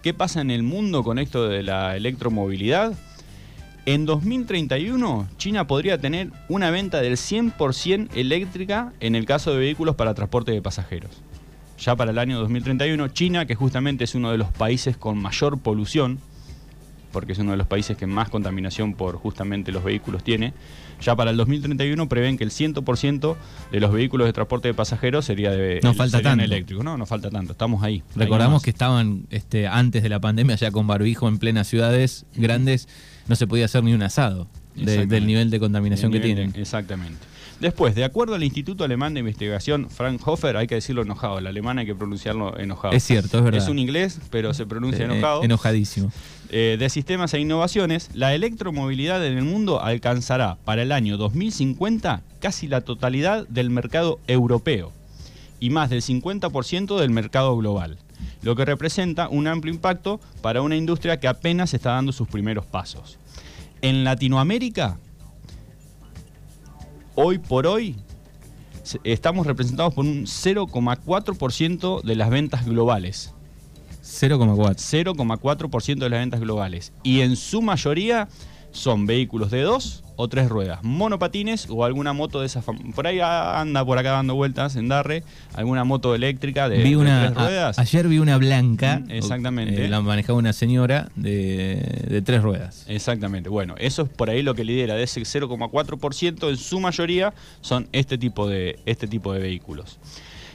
¿qué 0.01 0.13
pasa 0.13 0.41
en 0.41 0.51
el 0.51 0.63
mundo 0.63 1.03
con 1.03 1.19
esto 1.19 1.47
de 1.47 1.63
la 1.63 1.95
electromovilidad? 1.95 2.97
En 3.85 4.05
2031, 4.05 5.27
China 5.37 5.65
podría 5.65 5.97
tener 5.97 6.29
una 6.49 6.69
venta 6.69 7.01
del 7.01 7.13
100% 7.13 8.09
eléctrica 8.15 8.93
en 8.99 9.15
el 9.15 9.25
caso 9.25 9.51
de 9.51 9.57
vehículos 9.57 9.95
para 9.95 10.13
transporte 10.13 10.51
de 10.51 10.61
pasajeros. 10.61 11.09
Ya 11.79 11.95
para 11.95 12.11
el 12.11 12.19
año 12.19 12.37
2031, 12.39 13.07
China, 13.07 13.47
que 13.47 13.55
justamente 13.55 14.03
es 14.03 14.13
uno 14.13 14.31
de 14.31 14.37
los 14.37 14.49
países 14.49 14.97
con 14.97 15.17
mayor 15.17 15.57
polución, 15.57 16.19
porque 17.11 17.33
es 17.33 17.39
uno 17.39 17.51
de 17.51 17.57
los 17.57 17.65
países 17.65 17.97
que 17.97 18.05
más 18.05 18.29
contaminación 18.29 18.93
por 18.93 19.15
justamente 19.17 19.71
los 19.71 19.83
vehículos 19.83 20.23
tiene, 20.23 20.53
ya 21.01 21.15
para 21.15 21.31
el 21.31 21.37
2031 21.37 22.07
prevén 22.07 22.37
que 22.37 22.43
el 22.43 22.51
100% 22.51 23.35
de 23.71 23.79
los 23.79 23.91
vehículos 23.91 24.27
de 24.27 24.33
transporte 24.33 24.67
de 24.67 24.75
pasajeros 24.75 25.25
sería 25.25 25.49
de 25.51 25.79
No 25.81 25.95
falta 25.95 26.19
serían 26.19 26.37
tanto. 26.37 26.45
eléctricos. 26.45 26.85
No, 26.85 26.97
no 26.97 27.07
falta 27.07 27.31
tanto, 27.31 27.53
estamos 27.53 27.83
ahí. 27.83 28.03
Recordamos 28.15 28.61
que 28.61 28.69
estaban 28.69 29.25
este, 29.31 29.67
antes 29.67 30.03
de 30.03 30.09
la 30.09 30.19
pandemia 30.19 30.55
ya 30.55 30.69
con 30.69 30.85
barbijo 30.85 31.27
en 31.27 31.39
plenas 31.39 31.67
ciudades 31.67 32.25
grandes, 32.35 32.87
no 33.31 33.35
se 33.37 33.47
podía 33.47 33.65
hacer 33.65 33.81
ni 33.83 33.93
un 33.93 34.03
asado 34.03 34.47
de- 34.75 35.07
del 35.07 35.25
nivel 35.25 35.49
de 35.49 35.59
contaminación 35.59 36.11
que 36.11 36.19
de- 36.19 36.25
tienen. 36.25 36.53
Exactamente. 36.55 37.17
Después, 37.61 37.93
de 37.95 38.03
acuerdo 38.03 38.33
al 38.35 38.43
Instituto 38.43 38.83
Alemán 38.83 39.13
de 39.13 39.19
Investigación 39.19 39.87
Fraunhofer, 39.89 40.57
hay 40.57 40.65
que 40.67 40.75
decirlo 40.75 41.03
enojado, 41.03 41.37
el 41.39 41.45
alemán 41.47 41.77
hay 41.79 41.85
que 41.85 41.93
pronunciarlo 41.95 42.57
enojado. 42.59 42.93
Es 42.93 43.03
cierto, 43.03 43.37
es 43.37 43.43
verdad. 43.43 43.61
Es 43.61 43.69
un 43.69 43.77
inglés, 43.79 44.19
pero 44.31 44.53
se 44.55 44.65
pronuncia 44.65 45.03
Eh, 45.03 45.05
enojado. 45.05 45.43
enojadísimo. 45.43 46.11
Eh, 46.49 46.75
de 46.79 46.89
sistemas 46.89 47.33
e 47.35 47.39
innovaciones, 47.39 48.09
la 48.13 48.33
electromovilidad 48.33 49.25
en 49.25 49.37
el 49.37 49.43
mundo 49.45 49.81
alcanzará 49.81 50.57
para 50.65 50.81
el 50.81 50.91
año 50.91 51.17
2050 51.17 52.23
casi 52.39 52.67
la 52.67 52.81
totalidad 52.81 53.47
del 53.47 53.69
mercado 53.69 54.19
europeo 54.27 54.91
y 55.59 55.69
más 55.69 55.89
del 55.91 56.01
50% 56.01 56.99
del 56.99 57.11
mercado 57.11 57.55
global, 57.55 57.97
lo 58.41 58.55
que 58.55 58.65
representa 58.65 59.29
un 59.29 59.47
amplio 59.47 59.73
impacto 59.73 60.19
para 60.41 60.61
una 60.61 60.75
industria 60.75 61.19
que 61.19 61.27
apenas 61.27 61.73
está 61.73 61.91
dando 61.91 62.11
sus 62.11 62.27
primeros 62.27 62.65
pasos. 62.65 63.17
En 63.81 64.03
Latinoamérica, 64.03 64.97
hoy 67.15 67.37
por 67.39 67.67
hoy, 67.67 67.95
estamos 69.03 69.45
representados 69.47 69.93
por 69.93 70.05
un 70.05 70.25
0,4% 70.25 72.01
de 72.01 72.15
las 72.15 72.29
ventas 72.29 72.65
globales. 72.65 73.33
0,4. 74.03 75.15
0,4% 75.15 75.99
de 75.99 76.09
las 76.09 76.19
ventas 76.19 76.39
globales. 76.39 76.93
Y 77.03 77.21
en 77.21 77.35
su 77.35 77.61
mayoría 77.61 78.27
son 78.71 79.05
vehículos 79.05 79.51
de 79.51 79.61
dos 79.61 80.03
o 80.21 80.27
tres 80.27 80.49
ruedas, 80.49 80.79
monopatines 80.83 81.67
o 81.69 81.83
alguna 81.83 82.13
moto 82.13 82.39
de 82.41 82.45
esas. 82.45 82.63
Por 82.95 83.07
ahí 83.07 83.19
anda 83.21 83.83
por 83.83 83.97
acá 83.97 84.11
dando 84.11 84.35
vueltas 84.35 84.75
en 84.75 84.87
Darre, 84.87 85.23
alguna 85.53 85.83
moto 85.83 86.13
eléctrica 86.15 86.69
de, 86.69 86.77
vi 86.83 86.91
de 86.91 86.97
una, 86.97 87.27
tres 87.27 87.37
a- 87.37 87.43
ruedas. 87.45 87.79
ayer 87.79 88.07
vi 88.07 88.19
una 88.19 88.37
blanca. 88.37 88.99
Mm, 89.05 89.11
exactamente. 89.11 89.85
eh, 89.85 89.89
la 89.89 90.01
manejaba 90.01 90.37
una 90.39 90.53
señora 90.53 91.09
de, 91.15 92.05
de 92.07 92.21
tres 92.21 92.41
ruedas. 92.41 92.85
Exactamente. 92.87 93.49
Bueno, 93.49 93.75
eso 93.77 94.03
es 94.03 94.09
por 94.09 94.29
ahí 94.29 94.41
lo 94.43 94.53
que 94.55 94.63
lidera. 94.63 94.95
De 94.95 95.03
ese 95.03 95.21
0,4%, 95.21 96.49
en 96.49 96.57
su 96.57 96.79
mayoría 96.79 97.33
son 97.61 97.87
este 97.91 98.17
tipo 98.17 98.47
de, 98.47 98.79
este 98.85 99.07
tipo 99.07 99.33
de 99.33 99.39
vehículos. 99.39 99.99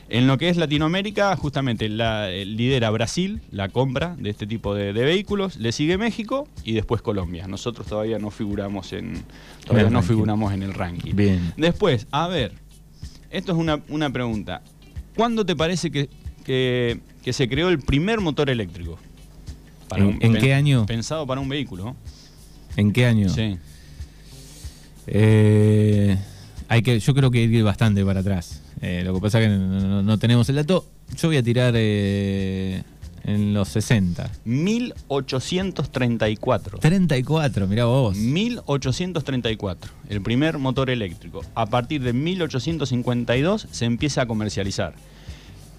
En 0.08 0.28
lo 0.28 0.38
que 0.38 0.48
es 0.48 0.56
Latinoamérica, 0.56 1.34
justamente 1.36 1.88
la, 1.88 2.30
eh, 2.30 2.44
lidera 2.44 2.90
Brasil 2.90 3.40
la 3.50 3.68
compra 3.70 4.14
de 4.18 4.30
este 4.30 4.46
tipo 4.46 4.72
de, 4.74 4.92
de 4.92 5.04
vehículos, 5.04 5.56
le 5.56 5.72
sigue 5.72 5.98
México 5.98 6.46
y 6.62 6.72
después 6.74 7.02
Colombia. 7.02 7.48
Nosotros 7.48 7.88
todavía 7.88 8.18
no 8.20 8.30
figuramos 8.30 8.92
en, 8.92 9.24
todavía 9.64 9.88
el 9.88 9.92
no 9.92 9.98
ranking. 9.98 10.08
figuramos 10.14 10.52
en 10.52 10.62
el 10.62 10.74
ranking. 10.74 11.12
Bien. 11.16 11.52
Después, 11.56 12.06
a 12.12 12.28
ver, 12.28 12.52
esto 13.30 13.50
es 13.52 13.58
una, 13.58 13.80
una 13.88 14.10
pregunta. 14.10 14.62
¿Cuándo 15.16 15.44
te 15.44 15.56
parece 15.56 15.90
que, 15.90 16.08
que- 16.44 17.00
que 17.24 17.32
se 17.32 17.48
creó 17.48 17.68
el 17.70 17.80
primer 17.80 18.20
motor 18.20 18.48
eléctrico? 18.48 18.98
¿En- 19.96 20.10
en 20.10 20.18
pen- 20.32 20.36
qué 20.38 20.54
año? 20.54 20.86
Pensado 20.86 21.26
para 21.26 21.40
un 21.40 21.48
vehículo. 21.48 21.96
¿En 22.76 22.92
qué 22.92 23.06
año? 23.06 23.28
Sí. 23.28 23.58
Eh, 25.08 26.16
hay 26.68 26.82
que, 26.82 26.98
yo 27.00 27.14
creo 27.14 27.30
que 27.32 27.42
ir 27.42 27.64
bastante 27.64 28.04
para 28.04 28.20
atrás. 28.20 28.62
Eh, 28.80 29.02
lo 29.04 29.12
que 29.14 29.20
pasa 29.20 29.40
es 29.40 29.48
que 29.48 29.56
no, 29.56 30.18
tenemos 30.18 30.48
el 30.48 30.56
dato. 30.56 30.84
Yo 31.16 31.28
voy 31.28 31.36
a 31.36 31.42
tirar 31.42 31.74
eh, 31.76 32.82
en 33.24 33.54
los 33.54 33.68
60. 33.68 34.30
1834. 34.44 36.78
34, 36.78 37.66
mirá 37.66 37.86
vos. 37.86 38.16
1834, 38.16 39.92
el 40.08 40.22
primer 40.22 40.58
motor 40.58 40.90
eléctrico. 40.90 41.42
A 41.54 41.66
partir 41.66 42.02
de 42.02 42.12
1852 42.12 43.68
se 43.70 43.84
empieza 43.84 44.22
a 44.22 44.26
comercializar. 44.26 44.94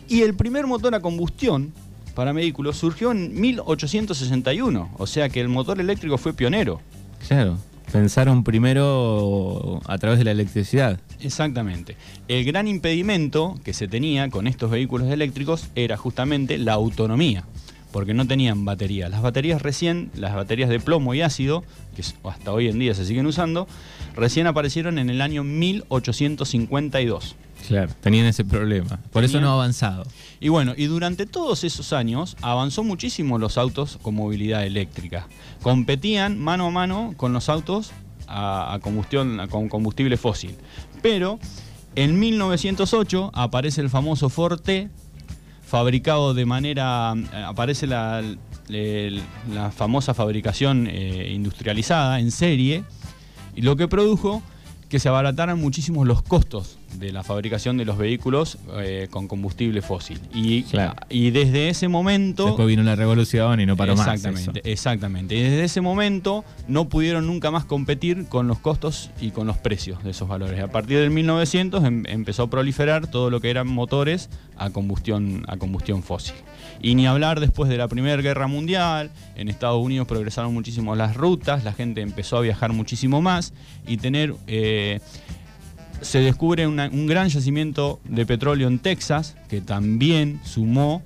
Y 0.09 0.21
el 0.21 0.35
primer 0.35 0.67
motor 0.67 0.95
a 0.95 1.01
combustión 1.01 1.73
para 2.15 2.31
vehículos 2.33 2.77
surgió 2.77 3.11
en 3.11 3.39
1861, 3.39 4.95
o 4.97 5.07
sea 5.07 5.29
que 5.29 5.39
el 5.39 5.49
motor 5.49 5.79
eléctrico 5.79 6.17
fue 6.17 6.33
pionero. 6.33 6.81
Claro. 7.27 7.59
Pensaron 7.91 8.43
primero 8.43 9.79
a 9.85 9.97
través 9.97 10.19
de 10.19 10.25
la 10.25 10.31
electricidad. 10.31 10.99
Exactamente. 11.21 11.95
El 12.27 12.43
gran 12.43 12.67
impedimento 12.67 13.55
que 13.63 13.73
se 13.73 13.87
tenía 13.87 14.29
con 14.29 14.45
estos 14.47 14.69
vehículos 14.69 15.09
eléctricos 15.09 15.69
era 15.75 15.95
justamente 15.95 16.57
la 16.57 16.73
autonomía, 16.73 17.45
porque 17.93 18.13
no 18.13 18.27
tenían 18.27 18.65
batería. 18.65 19.07
Las 19.07 19.21
baterías 19.21 19.61
recién, 19.61 20.11
las 20.15 20.35
baterías 20.35 20.69
de 20.69 20.81
plomo 20.81 21.13
y 21.13 21.21
ácido, 21.21 21.63
que 21.95 22.03
hasta 22.25 22.51
hoy 22.51 22.67
en 22.67 22.77
día 22.77 22.93
se 22.93 23.05
siguen 23.05 23.25
usando, 23.25 23.67
recién 24.15 24.47
aparecieron 24.47 24.99
en 24.99 25.09
el 25.09 25.21
año 25.21 25.45
1852. 25.45 27.35
Claro. 27.67 27.91
Tenían 28.01 28.25
ese 28.25 28.45
problema. 28.45 28.99
Por 29.11 29.23
eso 29.25 29.41
no 29.41 29.49
ha 29.49 29.53
avanzado. 29.53 30.05
Y 30.39 30.47
bueno, 30.49 30.73
y 30.77 30.85
durante 30.85 31.25
todos 31.25 31.63
esos 31.65 31.91
años 31.91 32.37
avanzó 32.41 32.83
muchísimo 32.83 33.37
los 33.37 33.57
autos 33.57 33.97
con 34.01 34.15
movilidad 34.15 34.65
eléctrica. 34.65 35.27
Competían 35.61 36.39
mano 36.39 36.67
a 36.67 36.71
mano 36.71 37.13
con 37.17 37.33
los 37.33 37.49
autos 37.49 37.91
a, 38.27 38.73
a 38.73 38.79
combustión, 38.79 39.39
a- 39.41 39.47
con 39.47 39.67
combustible 39.67 40.15
fósil. 40.17 40.55
Pero 41.01 41.39
en 41.95 42.17
1908 42.19 43.31
aparece 43.33 43.81
el 43.81 43.89
famoso 43.89 44.29
Ford 44.29 44.59
T, 44.61 44.89
fabricado 45.65 46.33
de 46.33 46.45
manera. 46.45 47.11
aparece 47.45 47.85
la, 47.87 48.23
la 48.69 49.71
famosa 49.71 50.13
fabricación 50.13 50.87
eh, 50.89 51.31
industrializada 51.33 52.19
en 52.19 52.31
serie, 52.31 52.83
y 53.55 53.61
lo 53.61 53.75
que 53.75 53.87
produjo 53.87 54.41
que 54.89 54.99
se 54.99 55.09
abarataran 55.09 55.59
muchísimo 55.59 56.05
los 56.05 56.21
costos 56.21 56.77
de 56.95 57.11
la 57.11 57.23
fabricación 57.23 57.77
de 57.77 57.85
los 57.85 57.97
vehículos 57.97 58.57
eh, 58.77 59.07
con 59.11 59.27
combustible 59.27 59.81
fósil. 59.81 60.19
Y, 60.33 60.63
Claro. 60.63 60.95
y 61.09 61.31
desde 61.31 61.69
ese 61.69 61.87
momento... 61.87 62.45
Después 62.47 62.67
vino 62.67 62.83
la 62.83 62.95
revolución 62.95 63.59
y 63.59 63.65
no 63.65 63.75
paró 63.77 63.95
más. 63.95 64.07
exactamente, 64.07 64.61
exactamente. 64.71 65.35
Y 65.35 65.41
desde 65.41 65.63
ese 65.63 65.81
momento 65.81 66.43
no 66.67 66.89
pudieron 66.89 67.27
nunca 67.27 67.51
más 67.51 67.65
competir 67.65 68.25
con 68.27 68.47
los 68.47 68.59
costos 68.59 69.11
y 69.21 69.31
con 69.31 69.47
los 69.47 69.57
precios 69.57 70.03
de 70.03 70.11
esos 70.11 70.27
valores. 70.27 70.59
A 70.61 70.67
partir 70.71 70.97
del 70.99 71.11
1900 71.11 71.83
em- 71.83 72.03
empezó 72.07 72.43
a 72.43 72.49
proliferar 72.49 73.07
todo 73.07 73.29
lo 73.29 73.41
que 73.41 73.49
eran 73.49 73.67
motores 73.67 74.29
a 74.57 74.69
combustión, 74.71 75.43
a 75.47 75.57
combustión 75.57 76.01
fósil. 76.03 76.35
Y 76.81 76.95
ni 76.95 77.07
hablar 77.07 77.39
después 77.39 77.69
de 77.69 77.77
la 77.77 77.87
Primera 77.87 78.21
Guerra 78.21 78.47
Mundial, 78.47 79.09
en 79.35 79.49
Estados 79.49 79.83
Unidos 79.83 80.07
progresaron 80.07 80.53
muchísimo 80.53 80.95
las 80.95 81.15
rutas, 81.15 81.63
la 81.63 81.73
gente 81.73 82.01
empezó 82.01 82.37
a 82.37 82.41
viajar 82.41 82.73
muchísimo 82.73 83.21
más 83.21 83.53
y 83.87 83.97
tener... 83.97 84.33
eh, 84.47 84.99
se 86.01 86.19
descubre 86.19 86.67
un 86.67 87.07
gran 87.07 87.29
yacimiento 87.29 87.99
de 88.05 88.25
petróleo 88.25 88.67
en 88.67 88.79
Texas, 88.79 89.35
que 89.49 89.61
también 89.61 90.39
sumó 90.43 91.01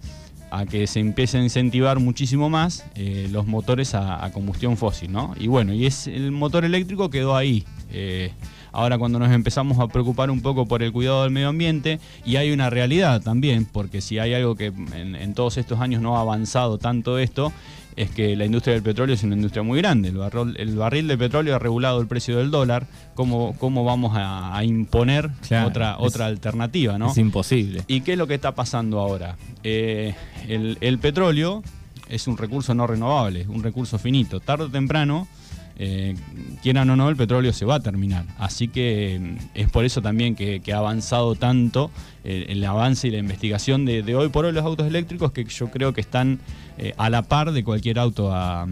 a 0.52 0.66
que 0.66 0.86
se 0.86 1.00
empiece 1.00 1.38
a 1.38 1.44
incentivar 1.44 2.00
muchísimo 2.00 2.50
más 2.50 2.86
eh, 2.96 3.30
los 3.32 3.48
motores 3.48 3.96
a, 3.96 4.24
a 4.24 4.32
combustión 4.32 4.76
fósil, 4.76 5.12
¿no? 5.12 5.34
Y 5.40 5.48
bueno, 5.48 5.74
y 5.74 5.86
es 5.86 6.08
el 6.08 6.32
motor 6.32 6.66
eléctrico 6.66 7.10
quedó 7.10 7.38
ahí. 7.38 7.64
Eh, 7.92 8.32
ahora 8.72 8.98
cuando 8.98 9.20
nos 9.20 9.32
empezamos 9.32 9.80
a 9.80 9.88
preocupar 9.88 10.30
un 10.32 10.42
poco 10.42 10.66
por 10.66 10.84
el 10.84 10.92
cuidado 10.92 11.24
del 11.24 11.32
medio 11.32 11.50
ambiente, 11.50 12.00
y 12.26 12.36
hay 12.38 12.52
una 12.52 12.70
realidad 12.70 13.22
también, 13.22 13.66
porque 13.66 14.02
si 14.02 14.20
hay 14.20 14.34
algo 14.34 14.56
que 14.56 14.68
en, 14.68 15.16
en 15.16 15.34
todos 15.34 15.58
estos 15.58 15.80
años 15.80 16.02
no 16.02 16.18
ha 16.18 16.22
avanzado 16.22 16.78
tanto 16.78 17.18
esto, 17.20 17.52
es 17.98 18.10
que 18.10 18.38
la 18.38 18.46
industria 18.46 18.74
del 18.74 18.84
petróleo 18.84 19.14
es 19.16 19.24
una 19.24 19.36
industria 19.36 19.64
muy 19.64 19.78
grande. 19.82 20.08
El, 20.10 20.18
barril- 20.18 20.56
el 20.58 20.76
barril 20.78 21.10
de 21.10 21.18
petróleo 21.18 21.56
ha 21.56 21.60
regulado 21.60 22.00
el 22.00 22.08
precio 22.08 22.38
del 22.38 22.50
dólar. 22.50 22.88
¿Cómo, 23.16 23.54
cómo 23.60 23.84
vamos 23.84 24.16
a, 24.16 24.56
a 24.56 24.64
imponer 24.64 25.30
Claro, 25.46 25.68
otra, 25.68 25.92
es- 25.92 25.98
otra 26.08 26.26
alternativa, 26.28 26.98
no? 26.98 27.12
Es 27.12 27.18
imposible. 27.18 27.84
¿Y 27.88 28.00
qué 28.00 28.14
es 28.14 28.18
lo 28.18 28.28
que 28.28 28.36
está 28.36 28.56
pasando 28.56 28.98
ahora? 29.00 29.36
Eh, 29.64 30.16
el, 30.48 30.78
el 30.80 31.00
petróleo 31.00 31.64
es 32.08 32.28
un 32.28 32.38
recurso 32.38 32.74
no 32.74 32.88
renovable, 32.88 33.46
un 33.50 33.62
recurso 33.62 34.00
finito. 34.00 34.40
Tarde 34.40 34.64
o 34.66 34.70
temprano, 34.70 35.28
eh, 35.84 36.16
quieran 36.62 36.88
o 36.92 36.96
no, 36.96 37.10
el 37.10 37.16
petróleo 37.16 37.52
se 37.54 37.66
va 37.66 37.76
a 37.76 37.80
terminar. 37.80 38.26
Así 38.38 38.68
que 38.68 39.16
eh, 39.16 39.38
es 39.56 39.70
por 39.72 39.84
eso 39.84 40.00
también 40.02 40.36
que, 40.36 40.60
que 40.60 40.74
ha 40.74 40.78
avanzado 40.78 41.34
tanto 41.36 41.90
eh, 42.24 42.46
el 42.50 42.64
avance 42.64 43.08
y 43.08 43.12
la 43.12 43.18
investigación 43.18 43.84
de, 43.86 44.04
de 44.04 44.16
hoy 44.16 44.30
por 44.30 44.46
hoy 44.46 44.52
los 44.54 44.64
autos 44.64 44.86
eléctricos 44.86 45.32
que 45.32 45.44
yo 45.46 45.72
creo 45.72 45.92
que 45.94 46.02
están 46.02 46.40
eh, 46.78 46.94
a 46.98 47.10
la 47.10 47.24
par 47.24 47.52
de 47.52 47.64
cualquier 47.64 47.98
auto 47.98 48.32
a, 48.32 48.68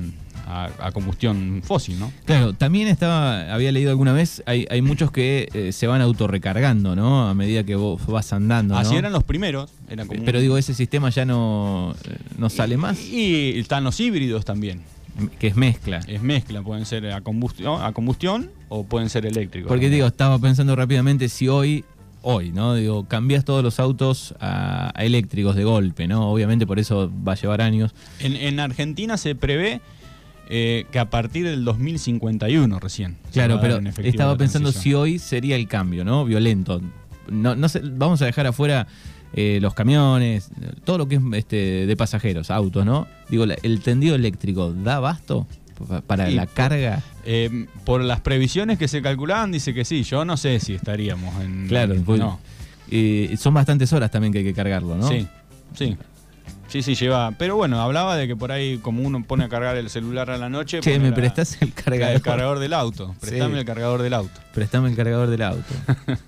a- 0.47 0.69
a 0.79 0.91
combustión 0.91 1.61
fósil, 1.63 1.99
¿no? 1.99 2.11
Claro, 2.25 2.53
también 2.53 2.87
estaba, 2.87 3.53
había 3.53 3.71
leído 3.71 3.89
alguna 3.91 4.13
vez, 4.13 4.41
hay, 4.45 4.67
hay 4.69 4.81
muchos 4.83 5.11
que 5.11 5.47
eh, 5.53 5.71
se 5.71 5.87
van 5.87 6.01
autorrecargando, 6.01 6.95
¿no? 6.95 7.27
A 7.27 7.33
medida 7.33 7.63
que 7.63 7.75
vos 7.75 8.05
vas 8.07 8.33
andando. 8.33 8.73
¿no? 8.75 8.79
Así 8.79 8.95
eran 8.95 9.11
los 9.13 9.23
primeros. 9.23 9.71
Eran 9.89 10.07
como 10.07 10.19
un- 10.19 10.25
Pero 10.25 10.39
digo, 10.41 10.57
ese 10.59 10.73
sistema 10.75 11.09
ya 11.09 11.25
no, 11.25 11.95
no 12.37 12.49
sale 12.49 12.77
más. 12.77 12.99
Y 12.99 13.57
están 13.59 13.83
los 13.83 13.99
híbridos 13.99 14.45
también. 14.45 14.81
Que 15.39 15.47
es 15.47 15.55
mezcla. 15.55 15.99
Es 16.07 16.21
mezcla, 16.21 16.61
pueden 16.61 16.85
ser 16.85 17.11
a 17.11 17.21
combustión, 17.21 17.81
a 17.81 17.91
combustión 17.91 18.49
o 18.69 18.83
pueden 18.83 19.09
ser 19.09 19.25
eléctricos. 19.25 19.67
Porque 19.67 19.89
digo, 19.89 20.07
estaba 20.07 20.39
pensando 20.39 20.75
rápidamente 20.75 21.29
si 21.29 21.47
hoy, 21.47 21.85
hoy, 22.21 22.51
¿no? 22.51 22.75
Digo, 22.75 23.07
cambias 23.07 23.45
todos 23.45 23.63
los 23.63 23.79
autos 23.79 24.35
a, 24.39 24.91
a 24.93 25.03
eléctricos 25.05 25.55
de 25.55 25.63
golpe, 25.63 26.07
¿no? 26.07 26.31
Obviamente 26.31 26.65
por 26.65 26.79
eso 26.79 27.11
va 27.27 27.33
a 27.33 27.35
llevar 27.35 27.61
años. 27.61 27.93
En, 28.19 28.35
en 28.35 28.59
Argentina 28.59 29.17
se 29.17 29.35
prevé 29.35 29.81
eh, 30.51 30.87
que 30.91 30.97
a 30.97 31.11
partir 31.11 31.45
del 31.45 31.63
2051 31.63 32.79
recién. 32.79 33.17
Claro, 33.31 33.59
pero 33.61 33.79
estaba 34.03 34.35
pensando 34.35 34.71
si 34.71 34.95
hoy 34.95 35.19
sería 35.19 35.55
el 35.55 35.67
cambio, 35.67 36.03
¿no? 36.03 36.25
Violento. 36.25 36.81
No, 37.29 37.55
no 37.55 37.69
sé, 37.69 37.81
vamos 37.83 38.19
a 38.23 38.25
dejar 38.25 38.47
afuera 38.47 38.87
eh, 39.33 39.59
los 39.61 39.73
camiones, 39.73 40.49
todo 40.83 40.97
lo 40.97 41.07
que 41.07 41.15
es 41.15 41.21
este, 41.33 41.85
de 41.85 41.95
pasajeros, 41.97 42.49
autos, 42.51 42.85
¿no? 42.85 43.07
Digo, 43.29 43.43
el 43.45 43.81
tendido 43.81 44.15
eléctrico, 44.15 44.73
¿da 44.73 44.95
abasto 44.95 45.45
pa- 45.87 46.01
para 46.01 46.29
la 46.29 46.47
carga? 46.47 47.01
Eh, 47.25 47.67
por 47.85 48.01
las 48.01 48.21
previsiones 48.21 48.77
que 48.79 48.87
se 48.87 49.01
calculaban, 49.01 49.51
dice 49.51 49.73
que 49.73 49.85
sí. 49.85 50.03
Yo 50.03 50.25
no 50.25 50.35
sé 50.37 50.59
si 50.59 50.73
estaríamos 50.73 51.39
en. 51.43 51.67
Claro, 51.67 51.95
pues, 52.05 52.19
no. 52.19 52.39
eh, 52.89 53.35
son 53.39 53.53
bastantes 53.53 53.93
horas 53.93 54.09
también 54.11 54.33
que 54.33 54.39
hay 54.39 54.45
que 54.45 54.53
cargarlo, 54.53 54.95
¿no? 54.95 55.07
Sí, 55.07 55.27
sí. 55.75 55.95
Sí, 56.67 56.83
sí, 56.83 56.93
lleva. 56.93 57.31
Pero 57.31 57.55
bueno, 57.55 57.81
hablaba 57.81 58.15
de 58.15 58.27
que 58.27 58.35
por 58.35 58.51
ahí, 58.51 58.77
como 58.77 59.01
uno 59.01 59.23
pone 59.23 59.43
a 59.43 59.49
cargar 59.49 59.75
el 59.77 59.89
celular 59.89 60.29
a 60.29 60.37
la 60.37 60.49
noche. 60.49 60.81
Che, 60.81 60.99
¿me 60.99 61.09
la- 61.09 61.15
prestás 61.15 61.59
el 61.61 61.73
cargador? 61.73 62.15
El 62.15 62.21
cargador 62.21 62.59
del 62.59 62.73
auto. 62.73 63.15
Préstame 63.19 63.53
Sí. 63.55 63.59
el 63.59 63.65
cargador 63.65 64.01
del 64.03 64.13
auto. 64.13 64.39
Préstame 64.53 64.89
el 64.89 64.95
cargador 64.95 65.29
del 65.29 65.41
auto. 65.41 65.63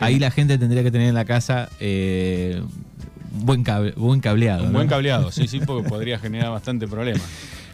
Ahí 0.00 0.18
la 0.18 0.30
gente 0.30 0.58
tendría 0.58 0.82
que 0.82 0.90
tener 0.90 1.08
en 1.08 1.14
la 1.14 1.24
casa 1.24 1.68
eh, 1.80 2.62
buen, 3.32 3.64
cable- 3.64 3.94
buen 3.96 4.20
cableado. 4.20 4.64
Un 4.64 4.72
¿no? 4.72 4.78
buen 4.78 4.88
cableado, 4.88 5.30
sí, 5.32 5.48
sí, 5.48 5.60
porque 5.64 5.88
podría 5.88 6.18
generar 6.18 6.50
bastante 6.50 6.86
problema. 6.88 7.20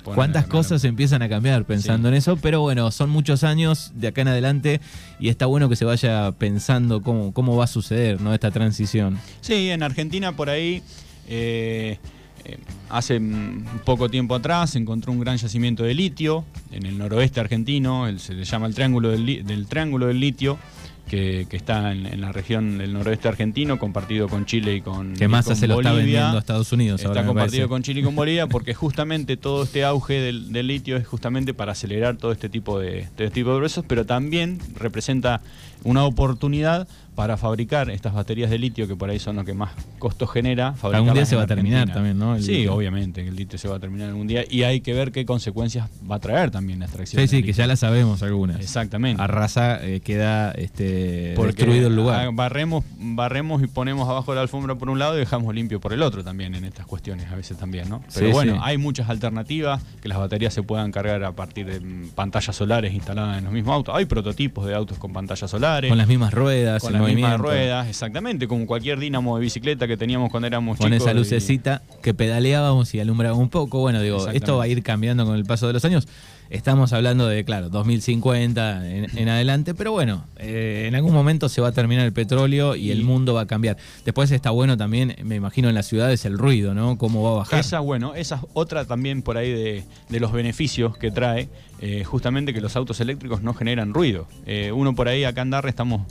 ¿Cuántas 0.02 0.46
cosas 0.46 0.84
empiezan 0.84 1.22
a 1.22 1.30
cambiar 1.30 1.64
pensando 1.64 2.08
Sí. 2.08 2.12
en 2.12 2.18
eso? 2.18 2.36
Pero 2.36 2.60
bueno, 2.60 2.90
son 2.90 3.08
muchos 3.08 3.42
años 3.42 3.90
de 3.94 4.08
acá 4.08 4.20
en 4.20 4.28
adelante 4.28 4.82
y 5.18 5.30
está 5.30 5.46
bueno 5.46 5.70
que 5.70 5.76
se 5.76 5.86
vaya 5.86 6.30
pensando 6.32 7.00
cómo, 7.00 7.32
cómo 7.32 7.56
va 7.56 7.64
a 7.64 7.68
suceder 7.68 8.20
¿no? 8.20 8.34
esta 8.34 8.50
transición. 8.50 9.18
Sí, 9.40 9.70
en 9.70 9.82
Argentina 9.82 10.32
por 10.32 10.50
ahí, 10.50 10.82
eh, 11.26 11.96
eh, 12.44 12.58
hace 12.90 13.18
mm, 13.18 13.64
poco 13.86 14.10
tiempo 14.10 14.34
atrás, 14.34 14.70
se 14.72 14.78
encontró 14.78 15.10
un 15.10 15.20
gran 15.20 15.38
yacimiento 15.38 15.84
de 15.84 15.94
litio 15.94 16.44
en 16.70 16.84
el 16.84 16.98
noroeste 16.98 17.40
argentino, 17.40 18.06
el- 18.06 18.20
se 18.20 18.34
le 18.34 18.44
llama 18.44 18.66
el 18.66 18.74
Triángulo 18.74 19.08
del 19.08 19.66
Triángulo 19.70 20.08
del 20.08 20.20
Litio, 20.20 20.58
que, 21.08 21.46
que 21.48 21.56
está 21.56 21.92
en, 21.92 22.06
en 22.06 22.20
la 22.20 22.32
región 22.32 22.78
del 22.78 22.92
noroeste 22.92 23.28
argentino, 23.28 23.78
compartido 23.78 24.28
con 24.28 24.46
Chile 24.46 24.76
y 24.76 24.80
con, 24.80 25.14
Que 25.14 25.28
Massa 25.28 25.54
se 25.54 25.66
lo 25.66 25.80
está 25.80 25.92
vendiendo 25.92 26.36
a 26.36 26.40
Estados 26.40 26.72
Unidos 26.72 27.00
Está 27.00 27.08
ahora, 27.08 27.26
compartido 27.26 27.68
con 27.68 27.82
Chile 27.82 28.00
y 28.00 28.02
con 28.04 28.16
Bolivia 28.16 28.46
porque 28.48 28.74
justamente 28.74 29.36
todo 29.36 29.64
este 29.64 29.84
auge 29.84 30.14
del, 30.14 30.52
del 30.52 30.66
litio 30.66 30.96
es 30.96 31.06
justamente 31.06 31.54
para 31.54 31.72
acelerar 31.72 32.16
todo 32.16 32.32
este 32.32 32.48
tipo 32.48 32.78
de, 32.78 33.00
este 33.00 33.30
tipo 33.30 33.52
de 33.52 33.58
procesos, 33.58 33.84
pero 33.86 34.06
también 34.06 34.58
representa 34.76 35.40
una 35.82 36.04
oportunidad 36.04 36.88
para 37.14 37.36
fabricar 37.36 37.90
estas 37.90 38.12
baterías 38.14 38.50
de 38.50 38.58
litio 38.58 38.88
que 38.88 38.96
por 38.96 39.08
ahí 39.10 39.18
son 39.18 39.36
lo 39.36 39.44
que 39.44 39.54
más 39.54 39.70
costos 39.98 40.30
genera. 40.30 40.74
Algún 40.82 41.14
día 41.14 41.24
se 41.26 41.36
va 41.36 41.42
a 41.42 41.46
terminar 41.46 41.82
Argentina. 41.82 41.94
también, 41.94 42.18
¿no? 42.18 42.36
El 42.36 42.42
sí, 42.42 42.52
litio. 42.58 42.74
obviamente, 42.74 43.26
el 43.26 43.36
litio 43.36 43.58
se 43.58 43.68
va 43.68 43.76
a 43.76 43.80
terminar 43.80 44.08
algún 44.08 44.26
día 44.26 44.44
y 44.48 44.62
hay 44.64 44.80
que 44.80 44.92
ver 44.94 45.12
qué 45.12 45.24
consecuencias 45.24 45.88
va 46.10 46.16
a 46.16 46.18
traer 46.20 46.50
también 46.50 46.78
la 46.80 46.86
extracción. 46.86 47.22
Sí, 47.22 47.28
sí, 47.36 47.42
que 47.42 47.52
ya 47.52 47.66
la 47.66 47.76
sabemos 47.76 48.22
algunas. 48.22 48.60
Exactamente. 48.60 49.22
Arrasa, 49.22 49.84
eh, 49.84 50.00
queda 50.00 50.50
este, 50.52 51.32
Porque 51.36 51.52
destruido 51.54 51.88
el 51.88 51.96
lugar. 51.96 52.26
ah, 52.26 52.30
Barremos, 52.32 52.84
barremos 52.98 53.62
y 53.62 53.66
ponemos 53.66 54.08
abajo 54.08 54.34
la 54.34 54.40
alfombra 54.40 54.74
por 54.74 54.90
un 54.90 54.98
lado 54.98 55.16
y 55.16 55.20
dejamos 55.20 55.54
limpio 55.54 55.80
por 55.80 55.92
el 55.92 56.02
otro 56.02 56.24
también 56.24 56.54
en 56.54 56.64
estas 56.64 56.86
cuestiones 56.86 57.30
a 57.30 57.36
veces 57.36 57.56
también, 57.56 57.88
¿no? 57.88 58.02
Pero 58.12 58.26
Sí, 58.26 58.32
bueno, 58.32 58.54
sí. 58.54 58.60
hay 58.62 58.76
muchas 58.78 59.08
alternativas, 59.08 59.82
que 60.02 60.08
las 60.08 60.18
baterías 60.18 60.52
se 60.52 60.62
puedan 60.62 60.90
cargar 60.92 61.22
a 61.24 61.32
partir 61.32 61.66
de 61.66 61.80
mm, 61.80 62.08
pantallas 62.14 62.54
solares 62.56 62.92
instaladas 62.92 63.38
en 63.38 63.44
los 63.44 63.52
mismos 63.52 63.74
autos. 63.74 63.94
Hay 63.94 64.04
prototipos 64.06 64.66
de 64.66 64.74
autos 64.74 64.98
con 64.98 65.12
pantallas 65.12 65.50
solares. 65.50 65.88
Con 65.90 65.98
las 65.98 66.08
mismas 66.08 66.32
ruedas, 66.34 66.82
con 66.82 66.92
las 66.92 67.02
mismas 67.06 67.38
ruedas, 67.38 67.88
exactamente, 67.88 68.46
como 68.48 68.66
cualquier 68.66 68.98
dínamo 68.98 69.36
de 69.36 69.42
bicicleta 69.42 69.86
que 69.86 69.96
teníamos 69.96 70.30
cuando 70.30 70.46
éramos 70.46 70.78
Con 70.78 70.86
chicos. 70.90 71.02
esa 71.02 71.12
y- 71.12 71.16
lucecita 71.18 71.82
que 72.02 72.14
pedaleábamos 72.14 72.94
y 72.94 73.00
alumbraba 73.00 73.36
un 73.36 73.48
poco. 73.48 73.80
Bueno, 73.80 74.00
digo, 74.00 74.28
esto 74.28 74.56
va 74.58 74.64
a 74.64 74.68
ir 74.68 74.82
cambiando 74.82 75.24
con 75.26 75.36
el 75.36 75.44
paso 75.44 75.66
de 75.66 75.72
los 75.72 75.84
años. 75.84 76.06
Estamos 76.50 76.92
hablando 76.92 77.26
de, 77.26 77.42
claro, 77.44 77.70
2050 77.70 78.88
en, 78.90 79.18
en 79.18 79.28
adelante, 79.28 79.74
pero 79.74 79.92
bueno, 79.92 80.24
eh, 80.36 80.84
en 80.86 80.94
algún 80.94 81.12
momento 81.12 81.48
se 81.48 81.60
va 81.60 81.68
a 81.68 81.72
terminar 81.72 82.04
el 82.04 82.12
petróleo 82.12 82.76
y, 82.76 82.88
Y- 82.88 82.90
el 82.90 83.02
mundo 83.02 83.34
va 83.34 83.42
a 83.42 83.46
cambiar. 83.46 83.76
Después 84.04 84.30
está 84.30 84.50
bueno 84.50 84.76
también, 84.76 85.16
me 85.24 85.36
imagino 85.36 85.68
en 85.70 85.74
las 85.74 85.86
ciudades, 85.86 86.24
el 86.26 86.36
ruido, 86.38 86.74
¿no? 86.74 86.98
Cómo 86.98 87.22
va 87.22 87.30
a 87.30 87.34
bajar. 87.38 87.60
Esa, 87.60 87.80
bueno, 87.80 88.14
esa 88.14 88.36
es 88.36 88.40
otra 88.52 88.84
también 88.84 89.22
por 89.22 89.36
ahí 89.38 89.50
de, 89.50 89.84
de 90.10 90.20
los 90.20 90.32
beneficios 90.32 90.96
que 90.98 91.10
trae, 91.10 91.48
eh, 91.80 92.04
justamente 92.04 92.52
que 92.52 92.60
los 92.60 92.76
autos 92.76 93.00
eléctricos 93.00 93.42
no 93.42 93.54
generan 93.54 93.94
ruido. 93.94 94.28
Eh, 94.46 94.70
uno 94.72 94.94
por 94.94 95.08
ahí, 95.08 95.24
acá 95.24 95.42
en 95.42 95.50
Darre, 95.50 95.70
estamos 95.70 96.02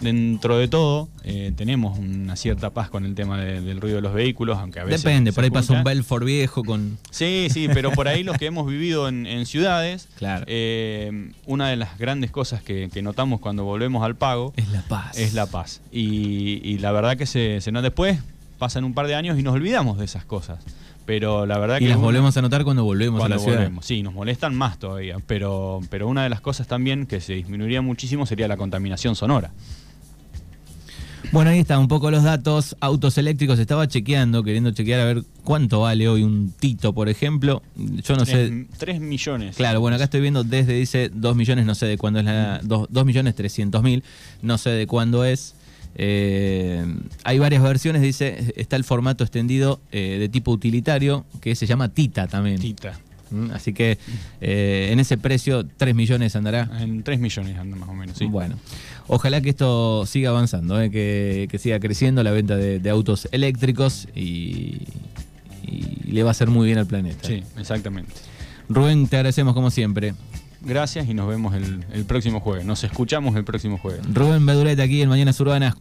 dentro 0.00 0.56
de 0.58 0.68
todo, 0.68 1.08
eh, 1.24 1.52
tenemos 1.56 1.98
una 1.98 2.36
cierta 2.36 2.70
paz 2.70 2.90
con 2.90 3.04
el 3.04 3.14
tema 3.14 3.38
de- 3.40 3.60
del 3.60 3.80
ruido 3.80 3.96
de 3.96 4.02
los 4.02 4.14
vehículos, 4.14 4.58
aunque 4.58 4.80
a 4.80 4.84
veces... 4.84 5.02
Depende, 5.02 5.32
por 5.32 5.44
ahí 5.44 5.50
pasa 5.50 5.74
un. 5.74 5.84
Belfort 5.84 6.24
viejo 6.24 6.64
con... 6.64 6.98
Sí, 7.10 7.48
sí, 7.50 7.68
pero 7.72 7.90
por 7.92 8.08
ahí 8.08 8.22
los 8.24 8.36
que 8.38 8.46
hemos 8.46 8.66
vivido 8.66 9.08
en, 9.08 9.26
en 9.26 9.46
ciudades, 9.46 10.08
Claro. 10.16 10.44
eh, 10.48 11.30
una 11.46 11.68
de 11.68 11.76
las 11.76 11.98
grandes 11.98 12.30
cosas 12.30 12.62
que, 12.62 12.88
que 12.92 13.02
notamos 13.02 13.40
cuando 13.40 13.64
volvemos 13.64 14.02
al 14.04 14.16
pago 14.16 14.52
Es 14.56 14.68
la 14.70 14.82
paz. 14.82 15.18
es 15.18 15.34
la 15.34 15.46
paz. 15.46 15.80
Y, 15.92 16.60
y 16.64 16.78
la 16.78 16.92
verdad 16.92 17.16
que 17.16 17.26
se, 17.26 17.60
se 17.60 17.70
después, 17.72 18.18
pasan 18.58 18.84
un 18.84 18.94
par 18.94 19.06
de 19.06 19.14
años 19.14 19.38
y 19.38 19.42
nos 19.42 19.54
olvidamos 19.54 19.98
de 19.98 20.04
esas 20.04 20.24
cosas. 20.24 20.58
Pero 21.06 21.44
la 21.46 21.58
verdad 21.58 21.76
Y 21.78 21.84
que 21.84 21.88
las 21.88 21.96
uno- 21.96 22.06
volvemos 22.06 22.36
a 22.36 22.42
notar 22.42 22.62
cuando 22.62 22.84
volvemos 22.84 23.18
cuando 23.18 23.34
a 23.34 23.38
la 23.38 23.42
ciudad. 23.42 23.58
volvemos. 23.58 23.84
Sí, 23.86 24.02
nos 24.02 24.12
molestan 24.14 24.54
más 24.54 24.78
todavía. 24.78 25.16
Pero, 25.26 25.80
pero 25.90 26.06
una 26.06 26.22
de 26.22 26.28
las 26.28 26.40
cosas 26.40 26.68
también 26.68 27.06
que 27.06 27.20
se 27.20 27.32
disminuiría 27.32 27.80
muchísimo 27.82 28.26
sería 28.26 28.46
la 28.46 28.56
contaminación 28.56 29.16
sonora. 29.16 29.50
Bueno, 31.32 31.50
ahí 31.50 31.60
están 31.60 31.78
un 31.78 31.88
poco 31.88 32.10
los 32.10 32.24
datos. 32.24 32.76
Autos 32.80 33.16
eléctricos, 33.16 33.58
estaba 33.60 33.86
chequeando, 33.86 34.42
queriendo 34.42 34.72
chequear 34.72 35.00
a 35.00 35.04
ver 35.04 35.22
cuánto 35.44 35.80
vale 35.80 36.08
hoy 36.08 36.24
un 36.24 36.52
Tito, 36.58 36.92
por 36.92 37.08
ejemplo. 37.08 37.62
Yo 37.76 38.16
no 38.16 38.26
sé. 38.26 38.66
3 38.78 39.00
millones. 39.00 39.56
Claro, 39.56 39.80
bueno, 39.80 39.94
acá 39.94 40.04
estoy 40.04 40.20
viendo 40.20 40.42
desde 40.42 40.72
dice 40.72 41.10
2 41.14 41.36
millones, 41.36 41.66
no 41.66 41.76
sé 41.76 41.86
de 41.86 41.98
cuándo 41.98 42.18
es 42.18 42.24
la. 42.24 42.60
2 42.62 43.04
millones 43.04 43.36
300 43.36 43.82
mil, 43.82 44.02
no 44.42 44.58
sé 44.58 44.70
de 44.70 44.86
cuándo 44.88 45.24
es. 45.24 45.54
Eh, 45.94 46.84
hay 47.24 47.38
varias 47.38 47.62
versiones, 47.62 48.02
dice, 48.02 48.52
está 48.56 48.76
el 48.76 48.84
formato 48.84 49.22
extendido 49.22 49.80
eh, 49.92 50.16
de 50.18 50.28
tipo 50.28 50.50
utilitario, 50.50 51.26
que 51.40 51.54
se 51.54 51.66
llama 51.66 51.90
Tita 51.90 52.26
también. 52.26 52.58
Tita. 52.58 52.98
Mm, 53.30 53.50
Así 53.52 53.72
que 53.72 53.98
eh, 54.40 54.88
en 54.92 55.00
ese 55.00 55.16
precio 55.18 55.64
3 55.76 55.94
millones 55.94 56.36
andará. 56.36 56.68
En 56.80 57.02
3 57.02 57.20
millones 57.20 57.56
anda 57.58 57.76
más 57.76 57.88
o 57.88 57.94
menos, 57.94 58.16
sí. 58.18 58.26
Bueno, 58.26 58.56
ojalá 59.06 59.40
que 59.40 59.50
esto 59.50 60.04
siga 60.06 60.30
avanzando, 60.30 60.80
eh, 60.80 60.90
que, 60.90 61.48
que 61.50 61.58
siga 61.58 61.78
creciendo 61.80 62.22
la 62.22 62.30
venta 62.32 62.56
de, 62.56 62.78
de 62.80 62.90
autos 62.90 63.28
eléctricos 63.32 64.08
y, 64.14 64.82
y 65.62 66.10
le 66.12 66.22
va 66.22 66.30
a 66.30 66.32
hacer 66.32 66.48
muy 66.48 66.66
bien 66.66 66.78
al 66.78 66.86
planeta. 66.86 67.26
Sí, 67.26 67.42
exactamente. 67.58 68.12
Rubén, 68.68 69.06
te 69.08 69.16
agradecemos 69.16 69.54
como 69.54 69.70
siempre. 69.70 70.14
Gracias 70.62 71.08
y 71.08 71.14
nos 71.14 71.26
vemos 71.26 71.54
el, 71.54 71.84
el 71.92 72.04
próximo 72.04 72.40
jueves. 72.40 72.66
Nos 72.66 72.84
escuchamos 72.84 73.34
el 73.34 73.44
próximo 73.44 73.78
jueves. 73.78 74.02
Rubén 74.12 74.44
Bedureta 74.44 74.82
aquí 74.82 75.00
en 75.00 75.08
Mañanas 75.08 75.40
Urbanas. 75.40 75.74